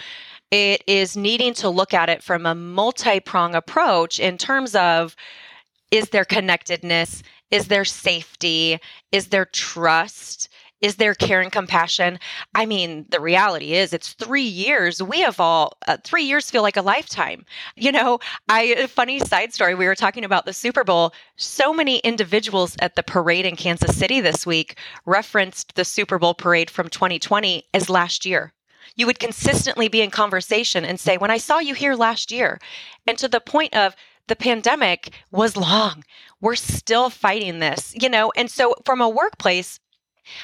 it 0.52 0.84
is 0.86 1.16
needing 1.16 1.54
to 1.56 1.70
look 1.70 1.94
at 1.94 2.10
it 2.10 2.22
from 2.22 2.46
a 2.46 2.54
multi 2.54 3.20
prong 3.20 3.56
approach 3.56 4.20
in 4.20 4.38
terms 4.38 4.76
of 4.76 5.16
is 5.92 6.10
there 6.10 6.26
connectedness? 6.26 7.24
Is 7.50 7.68
there 7.68 7.86
safety? 7.86 8.80
Is 9.12 9.28
there 9.28 9.46
trust? 9.46 10.50
Is 10.82 10.96
there 10.96 11.14
care 11.14 11.42
and 11.42 11.52
compassion? 11.52 12.18
I 12.56 12.66
mean, 12.66 13.06
the 13.10 13.20
reality 13.20 13.74
is 13.74 13.94
it's 13.94 14.14
three 14.14 14.42
years. 14.42 15.02
We 15.02 15.22
have 15.22 15.40
all, 15.40 15.78
uh, 15.88 15.98
three 16.04 16.24
years 16.24 16.50
feel 16.50 16.64
like 16.64 16.78
a 16.78 16.82
lifetime. 16.82 17.46
You 17.76 17.92
know, 17.92 18.20
I, 18.50 18.88
funny 18.88 19.20
side 19.20 19.54
story, 19.54 19.76
we 19.76 19.86
were 19.86 19.96
talking 19.96 20.26
about 20.26 20.46
the 20.46 20.54
Super 20.54 20.84
Bowl. 20.84 21.14
So 21.36 21.72
many 21.72 22.00
individuals 22.00 22.76
at 22.80 22.96
the 22.96 23.04
parade 23.04 23.46
in 23.46 23.56
Kansas 23.56 23.96
City 23.96 24.22
this 24.22 24.46
week 24.46 24.78
referenced 25.06 25.76
the 25.76 25.86
Super 25.86 26.18
Bowl 26.18 26.34
parade 26.34 26.72
from 26.72 26.90
2020 26.90 27.64
as 27.74 27.90
last 27.90 28.26
year 28.26 28.52
you 28.96 29.06
would 29.06 29.20
consistently 29.20 29.88
be 29.88 30.02
in 30.02 30.12
conversation 30.12 30.86
and 30.86 31.00
say, 31.00 31.18
When 31.18 31.32
I 31.32 31.38
saw 31.38 31.60
you 31.60 31.74
here 31.74 31.96
last 31.96 32.32
year, 32.32 32.60
and 33.08 33.18
to 33.18 33.28
the 33.28 33.42
point 33.42 33.76
of, 33.76 33.96
the 34.28 34.36
pandemic 34.36 35.12
was 35.32 35.58
long. 35.58 36.06
We're 36.40 36.56
still 36.56 37.10
fighting 37.10 37.60
this, 37.60 37.94
you 38.00 38.08
know? 38.08 38.32
And 38.36 38.50
so, 38.50 38.76
from 38.86 39.02
a 39.02 39.10
workplace, 39.10 39.80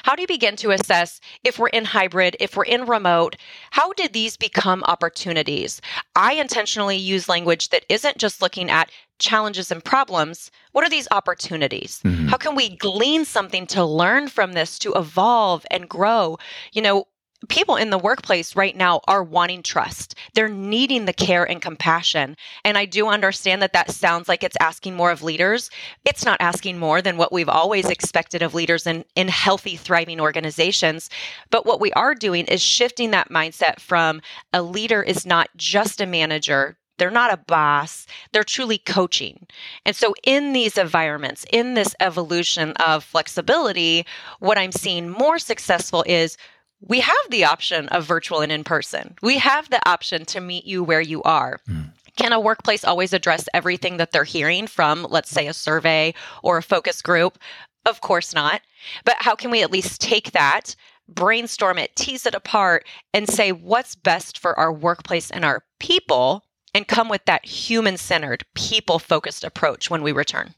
how 0.02 0.14
do 0.14 0.22
you 0.22 0.28
begin 0.28 0.56
to 0.56 0.72
assess 0.72 1.20
if 1.44 1.58
we're 1.58 1.68
in 1.68 1.84
hybrid, 1.84 2.36
if 2.40 2.56
we're 2.56 2.64
in 2.64 2.84
remote? 2.86 3.36
How 3.70 3.92
did 3.92 4.12
these 4.12 4.36
become 4.36 4.82
opportunities? 4.84 5.80
I 6.16 6.34
intentionally 6.34 6.96
use 6.96 7.28
language 7.28 7.70
that 7.70 7.84
isn't 7.88 8.18
just 8.18 8.42
looking 8.42 8.70
at 8.70 8.90
challenges 9.18 9.70
and 9.70 9.84
problems. 9.84 10.50
What 10.72 10.84
are 10.84 10.90
these 10.90 11.08
opportunities? 11.10 12.00
Mm-hmm. 12.04 12.28
How 12.28 12.36
can 12.36 12.54
we 12.54 12.76
glean 12.76 13.24
something 13.24 13.66
to 13.68 13.84
learn 13.84 14.28
from 14.28 14.52
this 14.52 14.78
to 14.80 14.92
evolve 14.94 15.64
and 15.70 15.88
grow? 15.88 16.38
You 16.72 16.82
know, 16.82 17.04
people 17.48 17.76
in 17.76 17.90
the 17.90 17.98
workplace 17.98 18.56
right 18.56 18.76
now 18.76 19.00
are 19.06 19.22
wanting 19.22 19.62
trust. 19.62 20.16
They're 20.34 20.48
needing 20.48 21.04
the 21.04 21.12
care 21.12 21.48
and 21.48 21.62
compassion. 21.62 22.36
And 22.64 22.76
I 22.76 22.84
do 22.84 23.06
understand 23.06 23.62
that 23.62 23.72
that 23.74 23.92
sounds 23.92 24.28
like 24.28 24.42
it's 24.42 24.56
asking 24.60 24.94
more 24.94 25.12
of 25.12 25.22
leaders. 25.22 25.70
It's 26.04 26.24
not 26.24 26.40
asking 26.40 26.78
more 26.78 27.00
than 27.00 27.16
what 27.16 27.32
we've 27.32 27.48
always 27.48 27.88
expected 27.88 28.42
of 28.42 28.54
leaders 28.54 28.86
in, 28.86 29.04
in 29.14 29.28
healthy, 29.28 29.76
thriving 29.76 30.20
organizations. 30.20 31.10
But 31.50 31.64
what 31.64 31.80
we 31.80 31.92
are 31.92 32.14
doing 32.14 32.46
is 32.46 32.60
shifting 32.60 33.12
that 33.12 33.30
mindset 33.30 33.78
from 33.78 34.20
a 34.52 34.62
leader 34.62 35.02
is 35.02 35.24
not 35.24 35.48
just 35.56 36.00
a 36.00 36.06
manager 36.06 36.76
they're 36.98 37.10
not 37.10 37.32
a 37.32 37.36
boss. 37.36 38.06
They're 38.32 38.42
truly 38.42 38.78
coaching. 38.78 39.46
And 39.86 39.94
so, 39.94 40.14
in 40.24 40.52
these 40.52 40.76
environments, 40.76 41.46
in 41.50 41.74
this 41.74 41.94
evolution 42.00 42.72
of 42.72 43.04
flexibility, 43.04 44.04
what 44.40 44.58
I'm 44.58 44.72
seeing 44.72 45.08
more 45.08 45.38
successful 45.38 46.04
is 46.06 46.36
we 46.80 47.00
have 47.00 47.16
the 47.30 47.44
option 47.44 47.88
of 47.88 48.04
virtual 48.04 48.40
and 48.40 48.52
in 48.52 48.64
person. 48.64 49.16
We 49.22 49.38
have 49.38 49.70
the 49.70 49.86
option 49.88 50.24
to 50.26 50.40
meet 50.40 50.64
you 50.64 50.84
where 50.84 51.00
you 51.00 51.22
are. 51.22 51.60
Mm. 51.68 51.92
Can 52.16 52.32
a 52.32 52.40
workplace 52.40 52.84
always 52.84 53.12
address 53.12 53.48
everything 53.54 53.96
that 53.96 54.12
they're 54.12 54.24
hearing 54.24 54.66
from, 54.66 55.06
let's 55.08 55.30
say, 55.30 55.46
a 55.46 55.52
survey 55.52 56.14
or 56.42 56.58
a 56.58 56.62
focus 56.62 57.00
group? 57.00 57.38
Of 57.86 58.00
course 58.00 58.34
not. 58.34 58.60
But 59.04 59.16
how 59.20 59.34
can 59.34 59.50
we 59.50 59.62
at 59.62 59.70
least 59.70 60.00
take 60.00 60.32
that, 60.32 60.74
brainstorm 61.08 61.78
it, 61.78 61.94
tease 61.96 62.26
it 62.26 62.34
apart, 62.34 62.86
and 63.14 63.28
say 63.28 63.52
what's 63.52 63.94
best 63.94 64.38
for 64.38 64.58
our 64.58 64.72
workplace 64.72 65.30
and 65.30 65.44
our 65.44 65.62
people, 65.78 66.44
and 66.74 66.88
come 66.88 67.08
with 67.08 67.24
that 67.24 67.46
human 67.46 67.96
centered, 67.96 68.44
people 68.54 68.98
focused 68.98 69.44
approach 69.44 69.90
when 69.90 70.02
we 70.02 70.12
return? 70.12 70.54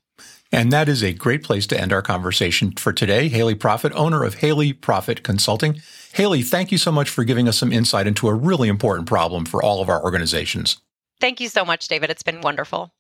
And 0.53 0.73
that 0.73 0.89
is 0.89 1.03
a 1.03 1.13
great 1.13 1.45
place 1.45 1.67
to 1.69 1.81
end 1.81 1.93
our 1.93 2.03
conversation 2.03 2.73
for 2.73 2.93
today. 2.93 3.29
Haley 3.29 3.55
Prophet, 3.55 3.93
owner 3.95 4.25
of 4.25 4.35
Haley 4.35 4.73
Prophet 4.73 5.23
Consulting. 5.23 5.81
Haley, 6.13 6.43
thank 6.43 6.73
you 6.73 6.79
so 6.79 6.91
much 6.91 7.09
for 7.09 7.23
giving 7.23 7.47
us 7.47 7.57
some 7.57 7.73
insight 7.73 8.07
into 8.07 8.29
a 8.29 8.35
really 8.35 8.69
important 8.69 9.07
problem 9.07 9.45
for 9.45 9.63
all 9.63 9.81
of 9.81 9.89
our 9.89 10.03
organizations. 10.03 10.79
Thank 11.21 11.41
you 11.41 11.49
so 11.49 11.65
much, 11.65 11.87
David. 11.87 12.11
It's 12.11 12.23
been 12.23 12.41
wonderful. 12.41 12.91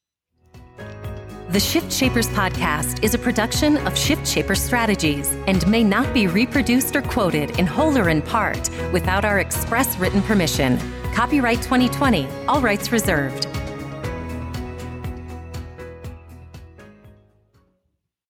The 1.48 1.58
Shift 1.58 1.92
Shapers 1.92 2.28
podcast 2.28 3.02
is 3.02 3.14
a 3.14 3.18
production 3.18 3.78
of 3.78 3.98
Shift 3.98 4.24
Shaper 4.24 4.54
Strategies 4.54 5.32
and 5.48 5.66
may 5.66 5.82
not 5.82 6.14
be 6.14 6.28
reproduced 6.28 6.94
or 6.94 7.02
quoted 7.02 7.58
in 7.58 7.66
whole 7.66 7.98
or 7.98 8.08
in 8.08 8.22
part 8.22 8.70
without 8.92 9.24
our 9.24 9.40
express 9.40 9.98
written 9.98 10.22
permission. 10.22 10.78
Copyright 11.12 11.60
2020, 11.62 12.28
all 12.46 12.60
rights 12.60 12.92
reserved. 12.92 13.49